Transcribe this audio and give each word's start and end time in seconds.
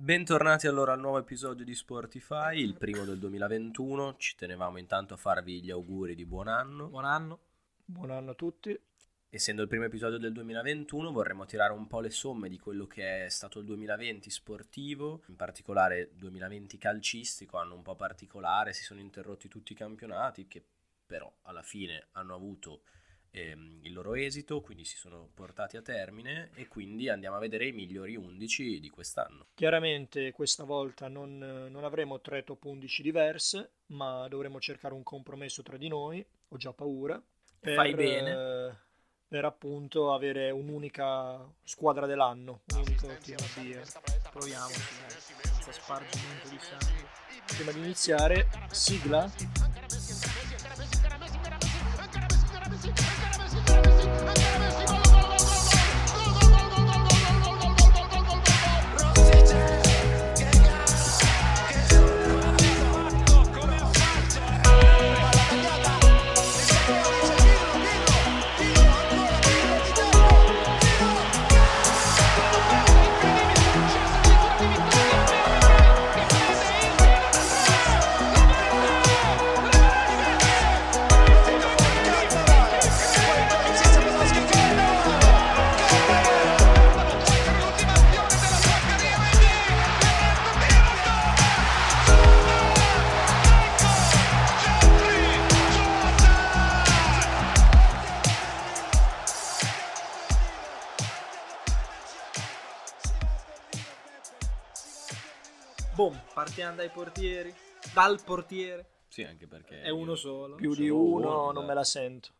Bentornati 0.00 0.68
allora 0.68 0.92
al 0.92 1.00
nuovo 1.00 1.18
episodio 1.18 1.64
di 1.64 1.74
Sportify, 1.74 2.56
il 2.62 2.76
primo 2.76 3.04
del 3.04 3.18
2021. 3.18 4.14
Ci 4.16 4.36
tenevamo 4.36 4.78
intanto 4.78 5.14
a 5.14 5.16
farvi 5.16 5.60
gli 5.60 5.72
auguri 5.72 6.14
di 6.14 6.24
buon 6.24 6.46
anno. 6.46 6.86
Buon 6.86 7.04
anno. 7.04 7.40
Buon 7.84 8.12
anno 8.12 8.30
a 8.30 8.34
tutti. 8.34 8.80
Essendo 9.28 9.62
il 9.62 9.66
primo 9.66 9.86
episodio 9.86 10.16
del 10.16 10.32
2021 10.32 11.10
vorremmo 11.10 11.46
tirare 11.46 11.72
un 11.72 11.88
po' 11.88 11.98
le 11.98 12.10
somme 12.10 12.48
di 12.48 12.60
quello 12.60 12.86
che 12.86 13.24
è 13.24 13.28
stato 13.28 13.58
il 13.58 13.64
2020 13.64 14.30
sportivo, 14.30 15.22
in 15.26 15.34
particolare 15.34 16.10
2020 16.14 16.78
calcistico, 16.78 17.58
anno 17.58 17.74
un 17.74 17.82
po' 17.82 17.96
particolare, 17.96 18.72
si 18.74 18.84
sono 18.84 19.00
interrotti 19.00 19.48
tutti 19.48 19.72
i 19.72 19.76
campionati 19.76 20.46
che 20.46 20.64
però 21.04 21.30
alla 21.42 21.62
fine 21.62 22.06
hanno 22.12 22.36
avuto 22.36 22.82
ehm, 23.30 23.80
il 23.82 23.92
loro 23.92 24.14
esito, 24.14 24.60
quindi 24.60 24.84
si 24.84 24.96
sono 24.96 25.28
portati 25.34 25.76
a 25.76 25.82
termine 25.82 26.50
e 26.54 26.68
quindi 26.68 27.08
andiamo 27.08 27.36
a 27.36 27.40
vedere 27.40 27.66
i 27.66 27.72
migliori 27.72 28.16
11 28.16 28.80
di 28.80 28.90
quest'anno. 28.90 29.46
Chiaramente 29.54 30.32
questa 30.32 30.64
volta 30.64 31.08
non, 31.08 31.38
non 31.38 31.84
avremo 31.84 32.20
tre 32.20 32.44
top 32.44 32.64
11 32.64 33.02
diverse, 33.02 33.70
ma 33.86 34.26
dovremo 34.28 34.60
cercare 34.60 34.94
un 34.94 35.02
compromesso 35.02 35.62
tra 35.62 35.76
di 35.76 35.88
noi, 35.88 36.24
ho 36.48 36.56
già 36.56 36.72
paura. 36.72 37.20
Per, 37.60 37.74
Fai 37.74 37.94
bene. 37.94 38.30
eh, 38.30 38.72
per 39.26 39.44
appunto 39.44 40.14
avere 40.14 40.50
un'unica 40.50 41.46
squadra 41.64 42.06
dell'anno, 42.06 42.62
un 42.74 42.78
unico 42.78 43.08
team 43.22 43.36
dai, 43.54 43.74
senza 45.42 45.72
spargimento 45.72 46.48
di 46.48 46.58
sangue. 46.60 47.06
Prima 47.46 47.72
di 47.72 47.78
iniziare, 47.78 48.48
sigla. 48.70 49.30
Partiamo 106.68 106.76
dai 106.76 106.90
portieri. 106.90 107.54
Dal 107.94 108.22
portiere. 108.22 108.90
Sì, 109.08 109.22
anche 109.22 109.46
perché 109.46 109.80
È 109.80 109.88
uno 109.88 110.14
solo. 110.14 110.56
Più 110.56 110.74
di 110.74 110.88
uno 110.90 111.46
uno, 111.46 111.52
non 111.52 111.64
me 111.64 111.72
la 111.72 111.84
sento. 111.84 112.30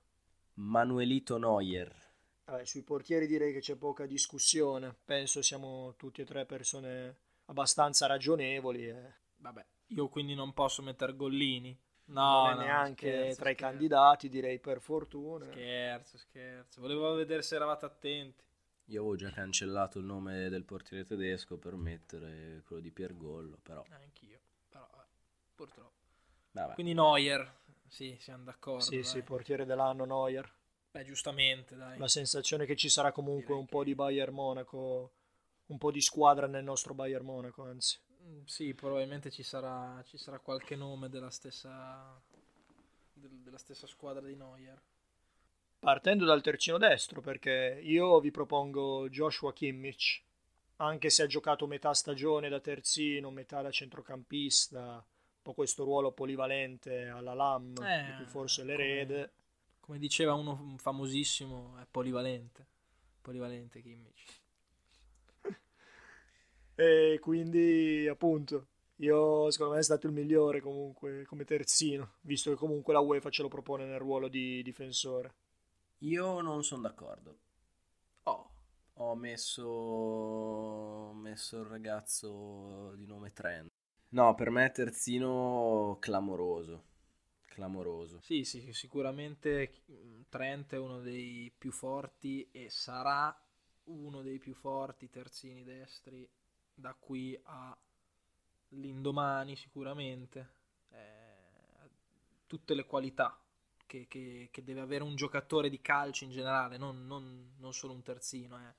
Manuelito 0.54 1.38
Neuer. 1.38 1.94
Vabbè, 2.44 2.64
sui 2.64 2.82
portieri 2.82 3.26
direi 3.26 3.52
che 3.52 3.60
c'è 3.60 3.76
poca 3.76 4.04
discussione. 4.06 4.94
Penso 5.04 5.40
siamo 5.40 5.94
tutti 5.96 6.20
e 6.20 6.24
tre 6.24 6.44
persone 6.44 7.16
abbastanza 7.46 8.06
ragionevoli. 8.06 8.88
E 8.88 9.14
Vabbè, 9.36 9.64
io 9.88 10.08
quindi 10.08 10.34
non 10.34 10.52
posso 10.52 10.82
mettere 10.82 11.14
Gollini. 11.14 11.78
No, 12.06 12.46
non 12.46 12.50
è 12.50 12.54
no, 12.54 12.60
neanche 12.60 13.10
scherzo, 13.10 13.40
tra 13.40 13.50
i 13.50 13.54
scherzo. 13.54 13.72
candidati, 13.72 14.28
direi 14.28 14.58
per 14.58 14.80
fortuna. 14.80 15.46
Scherzo, 15.46 16.18
scherzo. 16.18 16.80
Volevo 16.80 17.14
vedere 17.14 17.42
se 17.42 17.54
eravate 17.54 17.84
attenti. 17.86 18.44
Io 18.88 19.00
avevo 19.00 19.16
già 19.16 19.30
cancellato 19.30 19.98
il 19.98 20.06
nome 20.06 20.48
del 20.48 20.64
portiere 20.64 21.04
tedesco 21.04 21.58
per 21.58 21.74
mettere 21.76 22.62
quello 22.64 22.80
di 22.80 22.90
Piergollo, 22.90 23.58
però 23.62 23.84
Anch'io. 23.90 24.40
Però, 24.68 24.88
vabbè, 24.90 25.08
purtroppo. 25.54 25.96
vabbè. 26.52 26.74
Quindi 26.74 26.94
Neuer. 26.94 27.56
Sì, 27.86 28.16
siamo 28.18 28.44
d'accordo. 28.44 28.82
Sì, 28.84 28.96
dai. 28.96 29.04
sì, 29.04 29.22
portiere 29.22 29.66
dell'anno 29.66 30.04
Neuer. 30.04 30.50
Beh, 30.90 31.04
giustamente, 31.04 31.76
dai. 31.76 31.98
La 31.98 32.08
sensazione 32.08 32.64
è 32.64 32.66
che 32.66 32.76
ci 32.76 32.88
sarà 32.88 33.12
comunque 33.12 33.42
Direi 33.46 33.58
un 33.60 33.66
po' 33.66 33.78
che- 33.80 33.84
di 33.84 33.94
Bayern 33.94 34.32
Monaco, 34.34 35.12
un 35.66 35.76
po' 35.78 35.90
di 35.90 36.00
squadra 36.00 36.46
nel 36.46 36.64
nostro 36.64 36.94
Bayern 36.94 37.24
Monaco, 37.24 37.64
anzi. 37.64 37.98
Mm, 38.22 38.44
Sì, 38.44 38.72
probabilmente 38.74 39.30
ci 39.30 39.42
sarà, 39.42 40.02
ci 40.04 40.16
sarà 40.16 40.38
qualche 40.38 40.76
nome 40.76 41.10
della 41.10 41.30
stessa, 41.30 42.18
del- 43.12 43.42
della 43.42 43.58
stessa 43.58 43.86
squadra 43.86 44.26
di 44.26 44.34
Neuer. 44.34 44.80
Partendo 45.80 46.24
dal 46.24 46.42
terzino 46.42 46.76
destro, 46.76 47.20
perché 47.20 47.80
io 47.82 48.18
vi 48.20 48.30
propongo 48.30 49.08
Joshua 49.08 49.52
Kimmich, 49.52 50.22
anche 50.76 51.08
se 51.08 51.22
ha 51.22 51.26
giocato 51.26 51.66
metà 51.66 51.94
stagione 51.94 52.48
da 52.48 52.60
terzino, 52.60 53.30
metà 53.30 53.62
da 53.62 53.70
centrocampista, 53.70 54.94
un 54.94 55.42
po' 55.42 55.54
questo 55.54 55.84
ruolo 55.84 56.10
polivalente 56.12 57.06
alla 57.06 57.32
Lam, 57.34 57.74
Eh, 57.82 58.04
di 58.04 58.12
cui 58.16 58.24
forse 58.26 58.62
come- 58.62 58.76
l'erede. 58.76 59.32
Come 59.80 59.98
diceva 59.98 60.34
uno 60.34 60.74
famosissimo, 60.78 61.78
è 61.80 61.86
polivalente. 61.90 62.66
Polivalente 63.22 63.80
Kimmich. 63.80 64.40
E 66.74 67.18
quindi, 67.20 68.06
appunto, 68.08 68.66
io 68.96 69.50
secondo 69.50 69.74
me 69.74 69.80
è 69.80 69.82
stato 69.82 70.06
il 70.06 70.12
migliore 70.12 70.60
comunque 70.60 71.24
come 71.24 71.44
terzino, 71.44 72.14
visto 72.20 72.50
che 72.50 72.56
comunque 72.56 72.92
la 72.92 73.00
UEFA 73.00 73.30
ce 73.30 73.42
lo 73.42 73.48
propone 73.48 73.84
nel 73.84 73.98
ruolo 73.98 74.28
di 74.28 74.62
difensore. 74.62 75.34
Io 75.98 76.40
non 76.40 76.64
sono 76.64 76.82
d'accordo. 76.82 77.38
Oh, 78.24 78.50
Ho 79.00 79.14
messo... 79.14 79.62
ho 79.64 81.12
messo 81.14 81.58
il 81.60 81.64
ragazzo 81.66 82.92
di 82.96 83.06
nome 83.06 83.32
Trent. 83.32 83.70
No, 84.10 84.34
per 84.34 84.50
me 84.50 84.70
terzino 84.70 85.96
clamoroso. 85.98 86.84
Clamoroso. 87.46 88.20
sì, 88.20 88.44
sì, 88.44 88.72
sicuramente 88.72 89.72
Trent 90.28 90.74
è 90.74 90.78
uno 90.78 91.00
dei 91.00 91.52
più 91.56 91.72
forti 91.72 92.48
e 92.50 92.68
sarà 92.68 93.34
uno 93.84 94.22
dei 94.22 94.38
più 94.38 94.54
forti 94.54 95.08
terzini 95.08 95.64
destri 95.64 96.28
da 96.74 96.94
qui 96.94 97.38
a 97.44 97.76
l'indomani 98.70 99.56
sicuramente. 99.56 100.50
Eh, 100.90 101.36
tutte 102.46 102.74
le 102.74 102.84
qualità 102.86 103.38
che, 103.88 104.06
che- 104.06 104.50
che 104.52 104.62
deve 104.62 104.80
avere 104.80 105.02
un 105.02 105.16
giocatore 105.16 105.68
di 105.68 105.80
calcio 105.80 106.22
in 106.24 106.30
generale, 106.30 106.76
non, 106.78 107.06
non- 107.08 107.54
non 107.58 107.72
solo 107.74 107.94
un 107.94 108.02
terzino. 108.04 108.56
eh. 108.58 108.74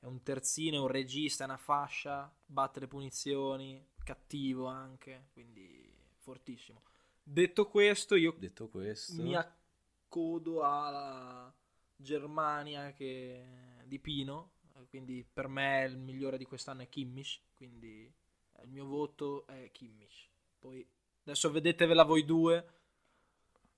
È 0.00 0.06
un 0.06 0.22
terzino, 0.22 0.76
è 0.76 0.80
un 0.80 0.86
regista, 0.86 1.42
è 1.42 1.46
una 1.48 1.56
fascia, 1.56 2.32
batte 2.46 2.78
le 2.78 2.86
punizioni, 2.86 3.84
cattivo 4.04 4.66
anche, 4.66 5.30
quindi 5.32 5.92
fortissimo. 6.18 6.82
Detto 7.22 7.66
questo, 7.68 8.14
io 8.14 8.32
Detto 8.38 8.68
questo... 8.68 9.20
mi 9.22 9.34
accodo 9.34 10.62
alla 10.62 11.52
Germania 11.96 12.92
che... 12.92 13.44
di 13.84 13.98
Pino, 13.98 14.52
eh, 14.76 14.86
quindi 14.88 15.26
per 15.30 15.48
me 15.48 15.84
il 15.84 15.98
migliore 15.98 16.38
di 16.38 16.44
quest'anno 16.44 16.82
è 16.82 16.88
Kimmich, 16.88 17.40
quindi 17.56 18.12
eh, 18.52 18.62
il 18.62 18.68
mio 18.70 18.86
voto 18.86 19.46
è 19.46 19.70
Kimmich. 19.72 20.28
Poi 20.58 20.86
adesso 21.24 21.50
vedetevela 21.50 22.04
voi 22.04 22.24
due. 22.24 22.76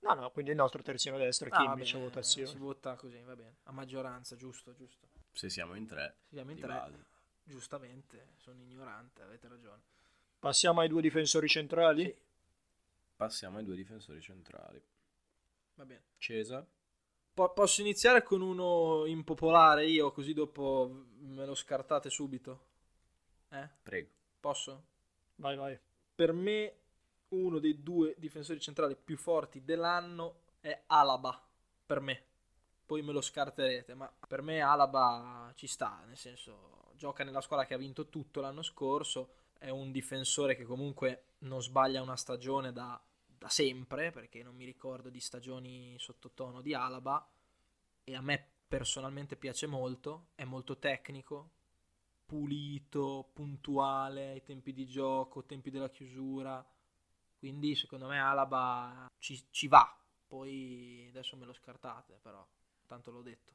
No, 0.01 0.13
no, 0.15 0.31
quindi 0.31 0.51
il 0.51 0.57
nostro 0.57 0.81
terzino 0.81 1.17
destro 1.17 1.47
è 1.47 1.51
Ah, 1.53 1.57
Kimmich 1.59 1.89
a 1.89 1.93
bene, 1.97 2.05
votazione. 2.05 2.47
Si 2.47 2.57
vota 2.57 2.95
così, 2.95 3.19
va 3.21 3.35
bene. 3.35 3.57
A 3.63 3.71
maggioranza, 3.71 4.35
giusto, 4.35 4.73
giusto. 4.73 5.07
Se 5.31 5.49
siamo 5.49 5.75
in 5.75 5.85
tre. 5.85 6.17
Siamo 6.29 6.51
in 6.51 6.57
tre. 6.59 6.67
base. 6.67 7.05
Giustamente, 7.43 8.29
sono 8.37 8.59
ignorante, 8.61 9.21
avete 9.21 9.47
ragione. 9.47 9.81
Passiamo 10.39 10.79
ai 10.81 10.87
due 10.87 11.01
difensori 11.01 11.47
centrali. 11.47 12.03
Sì, 12.05 12.15
Passiamo 13.15 13.57
ai 13.59 13.63
due 13.63 13.75
difensori 13.75 14.19
centrali. 14.21 14.81
va 15.75 15.85
bene. 15.85 16.03
Cesa. 16.17 16.65
Po- 17.33 17.53
posso 17.53 17.81
iniziare 17.81 18.23
con 18.23 18.41
uno 18.41 19.05
impopolare 19.05 19.85
io, 19.85 20.11
così 20.11 20.33
dopo 20.33 21.05
me 21.19 21.45
lo 21.45 21.53
scartate 21.55 22.09
subito? 22.09 22.65
Eh? 23.49 23.69
Prego. 23.83 24.09
Posso? 24.39 24.83
Vai, 25.35 25.55
vai. 25.55 25.79
Per 26.15 26.33
me 26.33 26.80
uno 27.31 27.59
dei 27.59 27.81
due 27.81 28.15
difensori 28.17 28.59
centrali 28.59 28.95
più 28.95 29.17
forti 29.17 29.63
dell'anno 29.63 30.39
è 30.59 30.83
Alaba, 30.87 31.41
per 31.85 31.99
me. 31.99 32.23
Poi 32.85 33.01
me 33.01 33.11
lo 33.11 33.21
scarterete, 33.21 33.93
ma 33.93 34.11
per 34.27 34.41
me 34.41 34.61
Alaba 34.61 35.51
ci 35.55 35.67
sta, 35.67 36.03
nel 36.05 36.17
senso 36.17 36.91
gioca 36.95 37.23
nella 37.23 37.41
squadra 37.41 37.65
che 37.65 37.73
ha 37.73 37.77
vinto 37.77 38.09
tutto 38.09 38.41
l'anno 38.41 38.61
scorso, 38.61 39.29
è 39.57 39.69
un 39.69 39.91
difensore 39.91 40.55
che 40.55 40.63
comunque 40.63 41.23
non 41.39 41.61
sbaglia 41.61 42.01
una 42.01 42.17
stagione 42.17 42.73
da, 42.73 42.99
da 43.25 43.49
sempre, 43.49 44.11
perché 44.11 44.43
non 44.43 44.55
mi 44.55 44.65
ricordo 44.65 45.09
di 45.09 45.19
stagioni 45.19 45.95
sottotono 45.99 46.61
di 46.61 46.73
Alaba, 46.73 47.27
e 48.03 48.15
a 48.15 48.21
me 48.21 48.45
personalmente 48.67 49.35
piace 49.35 49.67
molto, 49.67 50.27
è 50.35 50.43
molto 50.43 50.77
tecnico, 50.77 51.49
pulito, 52.25 53.29
puntuale 53.33 54.31
ai 54.31 54.43
tempi 54.43 54.73
di 54.73 54.85
gioco, 54.85 55.43
tempi 55.43 55.69
della 55.69 55.89
chiusura. 55.89 56.65
Quindi 57.41 57.73
secondo 57.73 58.05
me 58.05 58.19
Alaba 58.19 59.07
ci, 59.17 59.47
ci 59.49 59.67
va. 59.67 59.97
Poi 60.27 61.07
adesso 61.09 61.35
me 61.37 61.45
lo 61.45 61.53
scartate, 61.53 62.19
però 62.21 62.47
tanto 62.85 63.09
l'ho 63.09 63.23
detto. 63.23 63.51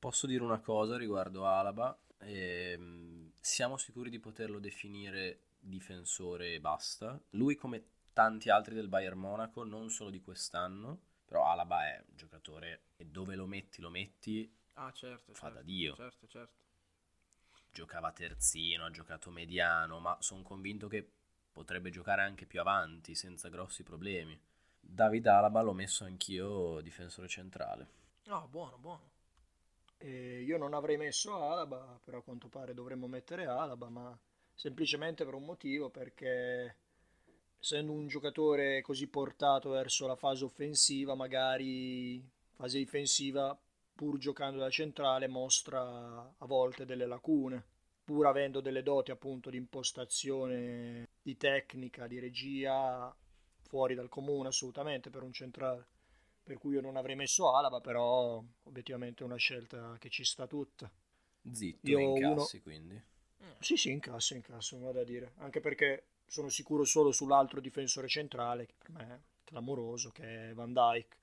Posso 0.00 0.26
dire 0.26 0.42
una 0.42 0.58
cosa 0.58 0.96
riguardo 0.96 1.46
Alaba? 1.46 1.96
Ehm, 2.18 3.30
siamo 3.38 3.76
sicuri 3.76 4.10
di 4.10 4.18
poterlo 4.18 4.58
definire 4.58 5.42
difensore 5.60 6.54
e 6.54 6.60
basta. 6.60 7.20
Lui, 7.30 7.54
come 7.54 7.84
tanti 8.12 8.50
altri 8.50 8.74
del 8.74 8.88
Bayern 8.88 9.20
Monaco, 9.20 9.62
non 9.62 9.90
solo 9.90 10.10
di 10.10 10.20
quest'anno, 10.20 10.98
però 11.24 11.46
Alaba 11.46 11.86
è 11.86 12.02
un 12.04 12.16
giocatore 12.16 12.86
e 12.96 13.04
dove 13.04 13.36
lo 13.36 13.46
metti, 13.46 13.80
lo 13.80 13.90
metti, 13.90 14.52
Ah, 14.74 14.90
certo. 14.92 15.32
fa 15.34 15.42
certo, 15.42 15.54
da 15.58 15.62
Dio. 15.62 15.94
Certo, 15.94 16.26
certo. 16.26 16.64
Giocava 17.72 18.10
terzino, 18.10 18.84
ha 18.86 18.90
giocato 18.90 19.30
mediano, 19.30 20.00
ma 20.00 20.16
sono 20.20 20.42
convinto 20.42 20.88
che 20.88 21.12
potrebbe 21.52 21.90
giocare 21.90 22.22
anche 22.22 22.46
più 22.46 22.60
avanti 22.60 23.14
senza 23.14 23.48
grossi 23.48 23.82
problemi. 23.82 24.38
David 24.80 25.26
Alaba 25.26 25.60
l'ho 25.60 25.72
messo 25.72 26.04
anch'io 26.04 26.80
difensore 26.80 27.28
centrale. 27.28 27.88
No, 28.24 28.48
buono, 28.50 28.78
buono. 28.78 29.10
E 29.98 30.42
io 30.42 30.56
non 30.56 30.72
avrei 30.72 30.96
messo 30.96 31.36
Alaba, 31.36 32.00
però 32.02 32.18
a 32.18 32.22
quanto 32.22 32.48
pare 32.48 32.72
dovremmo 32.72 33.06
mettere 33.06 33.44
Alaba, 33.44 33.88
ma 33.88 34.18
semplicemente 34.54 35.24
per 35.24 35.34
un 35.34 35.44
motivo, 35.44 35.90
perché 35.90 36.76
essendo 37.60 37.92
un 37.92 38.06
giocatore 38.06 38.80
così 38.80 39.06
portato 39.08 39.70
verso 39.70 40.06
la 40.06 40.16
fase 40.16 40.44
offensiva, 40.44 41.14
magari 41.14 42.26
fase 42.54 42.78
difensiva, 42.78 43.58
pur 43.94 44.16
giocando 44.16 44.60
da 44.60 44.70
centrale, 44.70 45.28
mostra 45.28 46.34
a 46.38 46.46
volte 46.46 46.86
delle 46.86 47.04
lacune, 47.04 47.62
pur 48.02 48.26
avendo 48.26 48.60
delle 48.60 48.82
doti 48.82 49.10
appunto 49.10 49.50
di 49.50 49.58
impostazione, 49.58 51.09
di 51.30 51.36
tecnica, 51.36 52.06
di 52.06 52.18
regia, 52.18 53.14
fuori 53.62 53.94
dal 53.94 54.08
comune 54.08 54.48
assolutamente 54.48 55.10
per 55.10 55.22
un 55.22 55.32
centrale. 55.32 55.86
Per 56.42 56.58
cui 56.58 56.74
io 56.74 56.80
non 56.80 56.96
avrei 56.96 57.14
messo 57.14 57.54
Alaba, 57.54 57.80
però 57.80 58.42
obiettivamente 58.64 59.22
è 59.22 59.26
una 59.26 59.36
scelta 59.36 59.96
che 59.98 60.08
ci 60.08 60.24
sta 60.24 60.46
tutta. 60.46 60.90
Zitto, 61.52 61.88
Io 61.88 61.98
incassi 61.98 62.60
quindi. 62.60 63.00
Sì, 63.60 63.76
sì, 63.76 63.90
incasso, 63.90 64.34
incasso, 64.34 64.76
non 64.76 64.86
vado 64.86 65.00
a 65.00 65.04
dire. 65.04 65.32
Anche 65.38 65.60
perché 65.60 66.04
sono 66.26 66.48
sicuro 66.48 66.84
solo 66.84 67.12
sull'altro 67.12 67.60
difensore 67.60 68.08
centrale, 68.08 68.66
che 68.66 68.74
per 68.78 68.90
me 68.90 69.14
è 69.14 69.18
clamoroso, 69.44 70.10
che 70.10 70.50
è 70.50 70.54
Van 70.54 70.72
Dijk. 70.72 71.16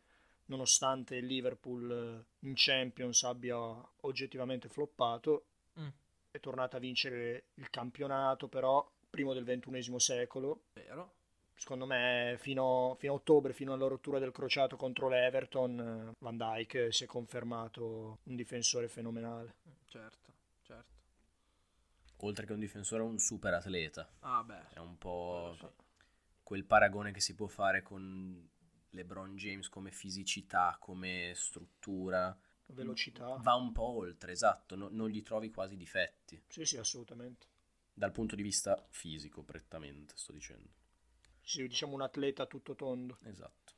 Nonostante 0.45 1.15
il 1.15 1.25
Liverpool 1.25 1.92
eh, 1.92 2.48
in 2.48 2.54
Champions 2.56 3.24
abbia 3.24 3.57
oggettivamente 4.01 4.69
floppato, 4.69 5.45
Mm. 5.80 5.88
è 6.31 6.39
tornata 6.39 6.77
a 6.77 6.80
vincere 6.80 7.50
il 7.56 7.69
campionato, 7.69 8.48
però 8.48 8.83
primo 9.09 9.33
del 9.33 9.44
ventunesimo 9.44 10.00
secolo. 10.00 10.63
Vero. 10.74 11.13
Secondo 11.56 11.88
me 11.88 12.36
fino, 12.38 12.95
fino 13.00 13.13
a 13.13 13.15
ottobre, 13.15 13.51
fino 13.51 13.74
alla 13.74 13.88
rottura 13.88 14.19
del 14.19 14.31
crociato 14.31 14.75
contro 14.75 15.09
l'Everton, 15.09 15.80
eh, 15.80 16.15
Van 16.19 16.38
Dijk 16.38 16.94
si 16.94 17.04
è 17.04 17.07
confermato 17.07 18.19
un 18.24 18.36
difensore 18.36 18.88
fenomenale. 18.88 19.56
Mm, 19.68 19.71
Certo, 19.88 20.33
certo. 20.62 20.95
Oltre 22.18 22.45
che 22.45 22.54
un 22.54 22.59
difensore, 22.59 23.01
è 23.01 23.06
un 23.06 23.18
super 23.18 23.54
atleta. 23.54 24.07
Ah, 24.19 24.44
beh. 24.44 24.69
È 24.74 24.80
un 24.80 24.98
po' 24.98 25.56
sì. 25.59 25.65
quel 26.44 26.63
paragone 26.65 27.12
che 27.12 27.21
si 27.21 27.33
può 27.33 27.48
fare 27.48 27.81
con 27.81 28.48
LeBron 28.92 29.36
James 29.36 29.68
come 29.69 29.92
fisicità, 29.92 30.77
come 30.80 31.31
struttura. 31.36 32.38
Velocità. 32.68 33.36
Va 33.42 33.56
un 33.56 33.71
po' 33.71 33.98
oltre, 33.98 34.31
esatto, 34.31 34.75
no- 34.75 34.89
non 34.92 35.09
gli 35.09 35.24
trovi 35.24 35.50
quasi 35.51 35.75
difetti. 35.75 36.42
Sì, 36.48 36.65
sì, 36.65 36.77
assolutamente. 36.77 37.48
Dal 37.97 38.11
punto 38.11 38.35
di 38.35 38.44
vista 38.44 38.85
fisico, 38.91 39.41
prettamente, 39.41 40.13
sto 40.17 40.31
dicendo. 40.31 40.69
Sì, 41.41 41.67
diciamo 41.67 41.95
un 41.95 42.01
atleta 42.01 42.45
tutto 42.45 42.75
tondo. 42.75 43.17
Esatto. 43.23 43.73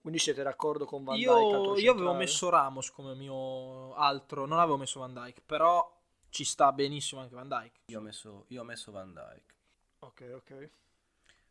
Quindi 0.00 0.18
siete 0.18 0.42
d'accordo 0.42 0.86
con 0.86 1.04
Van? 1.04 1.18
Io, 1.18 1.34
altro 1.34 1.78
io 1.78 1.92
avevo 1.92 2.14
messo 2.14 2.48
Ramos 2.48 2.90
come 2.90 3.14
mio 3.14 3.92
altro, 3.96 4.46
non 4.46 4.60
avevo 4.60 4.78
messo 4.78 5.00
Van 5.00 5.12
Dyke, 5.12 5.42
però 5.44 5.94
ci 6.30 6.44
sta 6.44 6.72
benissimo 6.72 7.20
anche 7.20 7.34
Van 7.34 7.48
Dyke. 7.48 7.80
Io 7.88 7.98
ho 7.98 8.02
messo, 8.02 8.46
io 8.48 8.62
ho 8.62 8.64
messo 8.64 8.92
Van 8.92 9.12
Dyke. 9.12 9.54
Ok, 9.98 10.32
ok. 10.34 10.70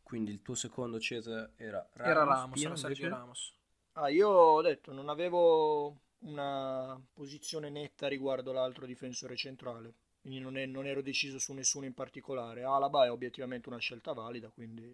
Quindi 0.02 0.32
il 0.32 0.42
tuo 0.42 0.56
secondo 0.56 1.00
Cesare 1.00 1.54
era 1.58 1.88
Ramos. 1.94 2.12
Era 2.12 2.24
Ramos, 2.24 2.64
era 2.64 2.76
Sergio? 2.76 3.10
Ramos. 3.10 3.54
Ah, 3.92 4.10
io 4.10 4.30
ho 4.30 4.62
detto, 4.62 4.92
non 4.94 5.10
avevo 5.10 5.96
una 6.22 7.00
posizione 7.14 7.70
netta 7.70 8.08
riguardo 8.08 8.52
l'altro 8.52 8.88
difensore 8.88 9.36
centrale. 9.36 9.94
Quindi 10.28 10.44
non, 10.44 10.58
è- 10.58 10.66
non 10.66 10.86
ero 10.86 11.02
deciso 11.02 11.40
su 11.40 11.54
nessuno 11.54 11.86
in 11.86 11.94
particolare. 11.94 12.64
Alaba 12.64 13.06
è 13.06 13.12
obiettivamente 13.12 13.70
una 13.70 13.78
scelta 13.78 14.12
valida, 14.12 14.50
quindi 14.50 14.94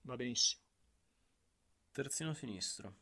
va 0.00 0.16
benissimo. 0.16 0.60
Terzino 1.92 2.34
sinistro. 2.34 2.94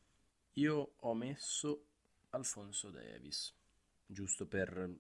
Io 0.55 0.95
ho 0.99 1.15
messo 1.15 1.87
Alfonso 2.31 2.91
Davis. 2.91 3.53
Giusto 4.07 4.47
per 4.47 4.91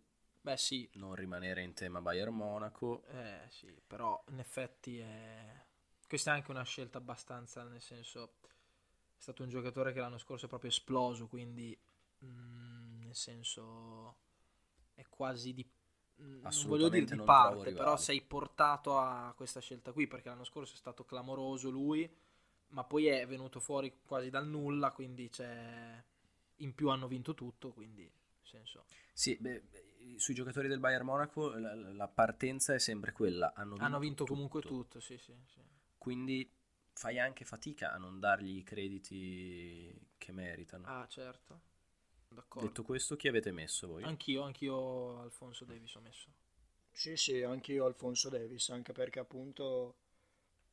Beh 0.40 0.56
sì, 0.56 0.88
non 0.94 1.14
rimanere 1.14 1.62
in 1.62 1.74
tema 1.74 2.00
Bayern 2.00 2.34
Monaco. 2.34 3.04
eh, 3.08 3.46
sì, 3.50 3.72
però 3.86 4.22
in 4.30 4.38
effetti 4.38 4.98
è... 4.98 5.64
questa 6.06 6.32
è 6.32 6.34
anche 6.36 6.50
una 6.50 6.64
scelta 6.64 6.98
abbastanza, 6.98 7.62
nel 7.64 7.80
senso, 7.80 8.34
è 8.42 9.20
stato 9.20 9.42
un 9.42 9.48
giocatore 9.48 9.92
che 9.92 10.00
l'anno 10.00 10.18
scorso 10.18 10.46
è 10.46 10.48
proprio 10.48 10.70
esploso, 10.70 11.28
quindi 11.28 11.76
mm, 12.24 13.02
nel 13.02 13.14
senso 13.14 14.16
è 14.94 15.04
quasi 15.08 15.52
di... 15.54 15.68
Non 16.16 16.50
voglio 16.66 16.88
dire 16.88 17.04
di 17.04 17.22
parte, 17.22 17.72
però 17.72 17.96
sei 17.96 18.20
portato 18.22 18.98
a 18.98 19.32
questa 19.36 19.60
scelta 19.60 19.92
qui 19.92 20.06
perché 20.06 20.28
l'anno 20.28 20.44
scorso 20.44 20.74
è 20.74 20.76
stato 20.76 21.04
clamoroso 21.04 21.70
lui, 21.70 22.08
ma 22.68 22.84
poi 22.84 23.06
è 23.06 23.26
venuto 23.26 23.60
fuori 23.60 23.92
quasi 24.04 24.30
dal 24.30 24.46
nulla, 24.46 24.92
quindi 24.92 25.28
c'è... 25.28 26.02
in 26.56 26.74
più 26.74 26.88
hanno 26.88 27.08
vinto 27.08 27.34
tutto, 27.34 27.70
quindi 27.70 28.10
senso... 28.52 28.84
Sì, 29.12 29.36
beh, 29.40 29.62
sui 30.16 30.34
giocatori 30.34 30.68
del 30.68 30.78
Bayern 30.78 31.04
Monaco 31.04 31.50
la, 31.56 31.74
la 31.74 32.08
partenza 32.08 32.74
è 32.74 32.78
sempre 32.78 33.12
quella. 33.12 33.52
Hanno 33.54 33.70
vinto, 33.70 33.84
Hanno 33.84 33.98
vinto 33.98 34.24
comunque 34.26 34.60
tutto. 34.60 34.74
tutto, 34.74 35.00
sì, 35.00 35.18
sì, 35.18 35.34
sì. 35.46 35.60
Quindi 35.98 36.50
fai 36.92 37.18
anche 37.18 37.44
fatica 37.44 37.92
a 37.92 37.96
non 37.96 38.20
dargli 38.20 38.58
i 38.58 38.62
crediti 38.62 40.08
che 40.18 40.32
meritano. 40.32 40.86
Ah, 40.86 41.06
certo. 41.08 41.70
D'accordo. 42.32 42.68
Detto 42.68 42.82
questo, 42.82 43.16
chi 43.16 43.28
avete 43.28 43.52
messo 43.52 43.86
voi? 43.86 44.02
Anch'io, 44.02 44.42
anch'io 44.42 45.20
Alfonso 45.20 45.64
Davis 45.64 45.94
ho 45.94 46.00
messo. 46.00 46.28
Sì, 46.90 47.16
sì, 47.16 47.42
anche 47.42 47.72
io 47.72 47.86
Alfonso 47.86 48.28
Davis, 48.28 48.68
anche 48.68 48.92
perché 48.92 49.18
appunto 49.18 49.96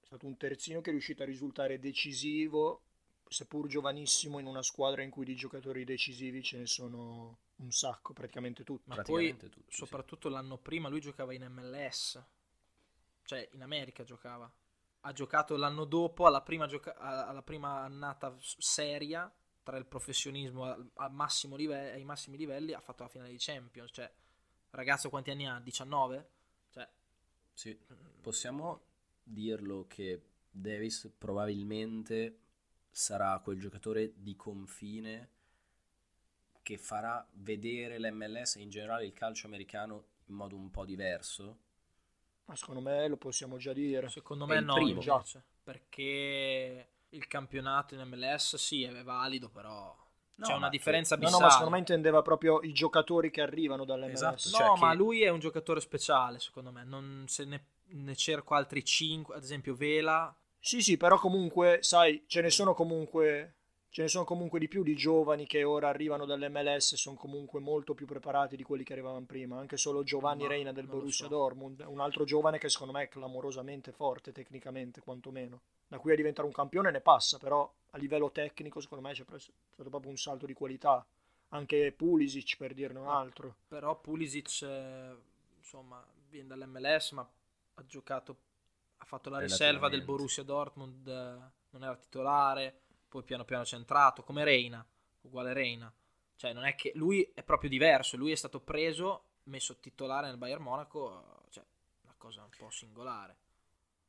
è 0.01 0.05
stato 0.05 0.25
un 0.25 0.37
terzino 0.37 0.81
che 0.81 0.89
è 0.89 0.91
riuscito 0.91 1.23
a 1.23 1.25
risultare 1.25 1.79
decisivo, 1.79 2.81
seppur 3.27 3.67
giovanissimo, 3.67 4.39
in 4.39 4.45
una 4.45 4.61
squadra 4.63 5.01
in 5.01 5.09
cui 5.09 5.25
di 5.25 5.35
giocatori 5.35 5.83
decisivi 5.83 6.43
ce 6.43 6.57
ne 6.57 6.65
sono 6.65 7.37
un 7.57 7.71
sacco, 7.71 8.13
praticamente 8.13 8.63
tutti. 8.63 8.89
Ma 8.89 8.95
poi, 8.95 9.03
Praticamente 9.03 9.49
tutti, 9.49 9.71
sì. 9.71 9.77
soprattutto 9.77 10.29
l'anno 10.29 10.57
prima, 10.57 10.89
lui 10.89 10.99
giocava 10.99 11.33
in 11.33 11.45
MLS. 11.49 12.23
Cioè, 13.23 13.47
in 13.53 13.61
America 13.61 14.03
giocava. 14.03 14.51
Ha 15.01 15.13
giocato 15.13 15.55
l'anno 15.55 15.85
dopo, 15.85 16.25
alla 16.25 16.41
prima, 16.41 16.67
gioca- 16.67 16.97
alla 16.97 17.43
prima 17.43 17.81
annata 17.83 18.35
seria, 18.39 19.31
tra 19.69 19.77
il 19.77 19.85
professionismo 19.85 20.63
al, 20.63 20.89
al 20.95 21.13
massimo 21.13 21.55
live- 21.55 21.91
ai 21.91 22.03
massimi 22.03 22.37
livelli, 22.37 22.73
ha 22.73 22.79
fatto 22.79 23.03
la 23.03 23.09
finale 23.09 23.29
di 23.29 23.37
Champions. 23.37 23.91
Cioè, 23.93 24.11
ragazzo 24.71 25.09
quanti 25.09 25.29
anni 25.29 25.47
ha? 25.47 25.59
19? 25.59 26.29
Cioè, 26.71 26.89
Sì, 27.53 27.77
possiamo 28.21 28.81
dirlo 29.21 29.85
che 29.87 30.21
Davis 30.49 31.11
probabilmente 31.15 32.37
sarà 32.89 33.39
quel 33.39 33.59
giocatore 33.59 34.13
di 34.15 34.35
confine 34.35 35.29
che 36.63 36.77
farà 36.77 37.27
vedere 37.33 37.99
l'MLS 37.99 38.55
e 38.55 38.61
in 38.61 38.69
generale 38.69 39.05
il 39.05 39.13
calcio 39.13 39.45
americano 39.45 40.05
in 40.25 40.35
modo 40.35 40.55
un 40.55 40.71
po' 40.71 40.85
diverso. 40.85 41.57
Ma 42.45 42.55
secondo 42.55 42.81
me 42.81 43.07
lo 43.07 43.17
possiamo 43.17 43.57
già 43.57 43.73
dire. 43.73 44.09
Secondo 44.09 44.47
me 44.47 44.59
no, 44.59 44.73
primo. 44.73 45.01
invece, 45.01 45.43
perché 45.63 46.87
il 47.09 47.27
campionato 47.27 47.95
in 47.95 48.01
MLS 48.01 48.55
sì 48.55 48.83
è 48.83 49.03
valido, 49.03 49.49
però 49.49 49.95
No, 50.35 50.45
c'è 50.45 50.53
una 50.53 50.69
differenza 50.69 51.15
No, 51.15 51.21
abissale. 51.23 51.41
no, 51.41 51.47
ma 51.47 51.51
secondo 51.53 51.73
me 51.73 51.79
intendeva 51.79 52.21
proprio 52.21 52.61
i 52.61 52.71
giocatori 52.71 53.29
che 53.29 53.41
arrivano 53.41 53.83
dall'MLS. 53.83 54.13
Esatto. 54.13 54.49
No, 54.63 54.75
cioè 54.75 54.79
ma 54.79 54.91
che- 54.91 54.95
lui 54.97 55.21
è 55.23 55.29
un 55.29 55.39
giocatore 55.39 55.81
speciale, 55.81 56.39
secondo 56.39 56.71
me. 56.71 56.83
Non, 56.85 57.25
se 57.27 57.43
ne, 57.45 57.65
ne 57.87 58.15
cerco 58.15 58.55
altri 58.55 58.83
5, 58.85 59.35
ad 59.35 59.43
esempio 59.43 59.75
Vela. 59.75 60.33
Sì, 60.57 60.81
sì, 60.81 60.95
però 60.97 61.17
comunque, 61.19 61.79
sai, 61.81 62.23
ce 62.27 62.41
ne 62.41 62.49
sono 62.49 62.73
comunque 62.73 63.55
ce 63.91 64.03
ne 64.03 64.07
sono 64.07 64.23
comunque 64.23 64.59
di 64.59 64.67
più 64.67 64.83
di 64.83 64.95
giovani 64.95 65.47
che 65.47 65.63
ora 65.63 65.89
arrivano 65.89 66.25
dall'MLS 66.25 66.93
e 66.93 66.97
sono 66.97 67.15
comunque 67.15 67.59
molto 67.59 67.95
più 67.95 68.05
preparati 68.05 68.55
di 68.55 68.63
quelli 68.63 68.83
che 68.83 68.93
arrivavano 68.93 69.25
prima. 69.25 69.57
Anche 69.57 69.77
solo 69.77 70.03
Giovanni 70.03 70.43
Ma 70.43 70.49
Reina 70.49 70.71
del 70.71 70.85
Borussia 70.85 71.25
so. 71.25 71.31
Dortmund, 71.31 71.83
un 71.87 71.99
altro 71.99 72.23
giovane 72.23 72.59
che 72.59 72.69
secondo 72.69 72.93
me 72.93 73.03
è 73.03 73.07
clamorosamente 73.09 73.91
forte 73.91 74.31
tecnicamente, 74.31 75.01
quantomeno. 75.01 75.61
Da 75.87 75.97
qui 75.97 76.11
a 76.11 76.15
diventare 76.15 76.47
un 76.47 76.53
campione 76.53 76.91
ne 76.91 77.01
passa, 77.01 77.39
però 77.39 77.71
a 77.91 77.97
livello 77.97 78.31
tecnico 78.31 78.79
secondo 78.79 79.07
me 79.07 79.13
c'è 79.13 79.23
stato 79.37 79.89
proprio 79.89 80.11
un 80.11 80.17
salto 80.17 80.45
di 80.45 80.53
qualità. 80.53 81.03
Anche 81.51 81.91
Pulisic 81.91 82.57
per 82.57 82.75
dirne 82.75 82.99
un 82.99 83.05
Ma- 83.05 83.17
altro. 83.17 83.55
Però 83.67 83.99
Pulisic, 83.99 84.61
eh, 84.61 85.15
insomma, 85.57 86.05
viene 86.29 86.47
dall'MLS, 86.47 87.11
ma 87.13 87.27
ha 87.73 87.85
giocato, 87.87 88.37
ha 88.97 89.05
fatto 89.05 89.31
la 89.31 89.39
riserva 89.39 89.89
del 89.89 90.03
Borussia 90.03 90.43
Dortmund, 90.43 91.07
non 91.07 91.83
era 91.83 91.95
titolare, 91.95 92.81
poi 93.09 93.23
piano 93.23 93.43
piano 93.43 93.65
centrato, 93.65 94.23
come 94.23 94.43
Reina, 94.43 94.85
uguale 95.21 95.53
Reina. 95.53 95.91
Cioè, 96.35 96.53
non 96.53 96.63
è 96.63 96.75
che 96.75 96.91
lui 96.95 97.29
è 97.33 97.43
proprio 97.43 97.69
diverso, 97.69 98.15
lui 98.15 98.31
è 98.31 98.35
stato 98.35 98.61
preso, 98.61 99.23
messo 99.43 99.75
titolare 99.77 100.27
nel 100.27 100.37
Bayern 100.37 100.61
Monaco, 100.61 101.43
cioè, 101.49 101.63
una 102.03 102.13
cosa 102.17 102.43
un 102.43 102.49
po' 102.57 102.69
singolare. 102.69 103.35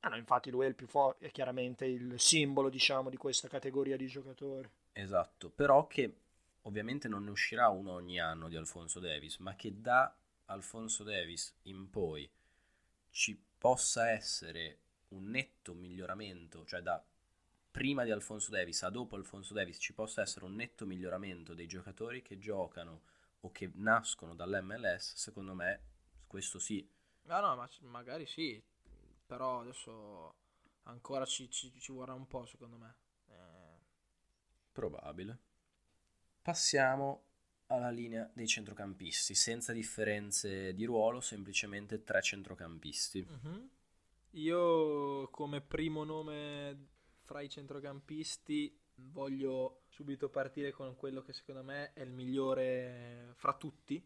Ah 0.01 0.09
no, 0.11 0.17
infatti 0.17 0.51
lui 0.51 0.65
è 0.65 0.69
il 0.69 0.75
più 0.75 0.87
forte, 0.87 1.27
è 1.27 1.31
chiaramente 1.31 1.85
il 1.87 2.21
simbolo, 2.21 2.69
diciamo, 2.69 3.11
di 3.11 3.17
questa 3.17 3.49
categoria 3.49 3.97
di 3.97 4.07
giocatori. 4.07 4.69
Esatto, 4.93 5.51
però 5.51 5.87
che 5.87 6.15
ovviamente 6.63 7.09
non 7.09 7.25
ne 7.25 7.31
uscirà 7.31 7.69
uno 7.69 7.93
ogni 7.93 8.21
anno 8.21 8.49
di 8.49 8.57
Alfonso 8.57 9.01
Davis, 9.01 9.39
ma 9.39 9.55
che 9.57 9.81
da 9.81 10.15
Alfonso 10.47 11.05
Davis 11.05 11.55
in 11.63 11.91
poi 11.91 12.29
ci 13.11 13.41
possa 13.59 14.11
essere 14.11 14.79
un 15.09 15.29
netto 15.31 15.75
miglioramento, 15.75 16.65
cioè 16.65 16.81
da 16.81 17.03
prima 17.71 18.05
di 18.05 18.11
Alfonso 18.11 18.51
Davis 18.51 18.83
a 18.83 18.91
dopo 18.91 19.17
Alfonso 19.17 19.55
Davis 19.55 19.79
ci 19.79 19.93
possa 19.93 20.23
essere 20.23 20.45
un 20.45 20.55
netto 20.55 20.87
miglioramento 20.87 21.55
dei 21.55 21.67
giocatori 21.67 22.23
che 22.23 22.39
giocano 22.39 23.03
o 23.41 23.51
che 23.53 23.71
nascono 23.75 24.35
dall'MLS, 24.35 25.15
secondo 25.15 25.55
me 25.55 25.81
questo 26.27 26.59
sì. 26.59 26.87
Ah 27.27 27.41
no, 27.41 27.57
ma 27.57 27.69
magari 27.83 28.27
sì, 28.27 28.63
però 29.25 29.61
adesso 29.61 30.35
ancora 30.85 31.25
ci, 31.25 31.49
ci, 31.51 31.73
ci 31.79 31.93
vorrà 31.93 32.13
un 32.13 32.27
po' 32.27 32.45
secondo 32.47 32.77
me. 32.77 32.95
Eh... 33.29 33.79
Probabile. 34.73 35.39
Passiamo 36.43 37.25
alla 37.67 37.91
linea 37.91 38.29
dei 38.35 38.49
centrocampisti, 38.49 39.35
senza 39.35 39.73
differenze 39.73 40.75
di 40.75 40.85
ruolo, 40.85 41.21
semplicemente 41.21 42.03
tre 42.03 42.21
centrocampisti. 42.21 43.27
Uh-huh. 43.29 43.71
Io 44.31 45.29
come 45.29 45.61
primo 45.61 46.05
nome 46.05 46.89
fra 47.31 47.43
i 47.43 47.49
centrocampisti 47.49 48.77
voglio 49.13 49.83
subito 49.87 50.29
partire 50.29 50.73
con 50.73 50.97
quello 50.97 51.23
che 51.23 51.33
secondo 51.33 51.63
me 51.63 51.93
è 51.93 52.01
il 52.01 52.11
migliore 52.11 53.31
fra 53.37 53.55
tutti, 53.55 54.05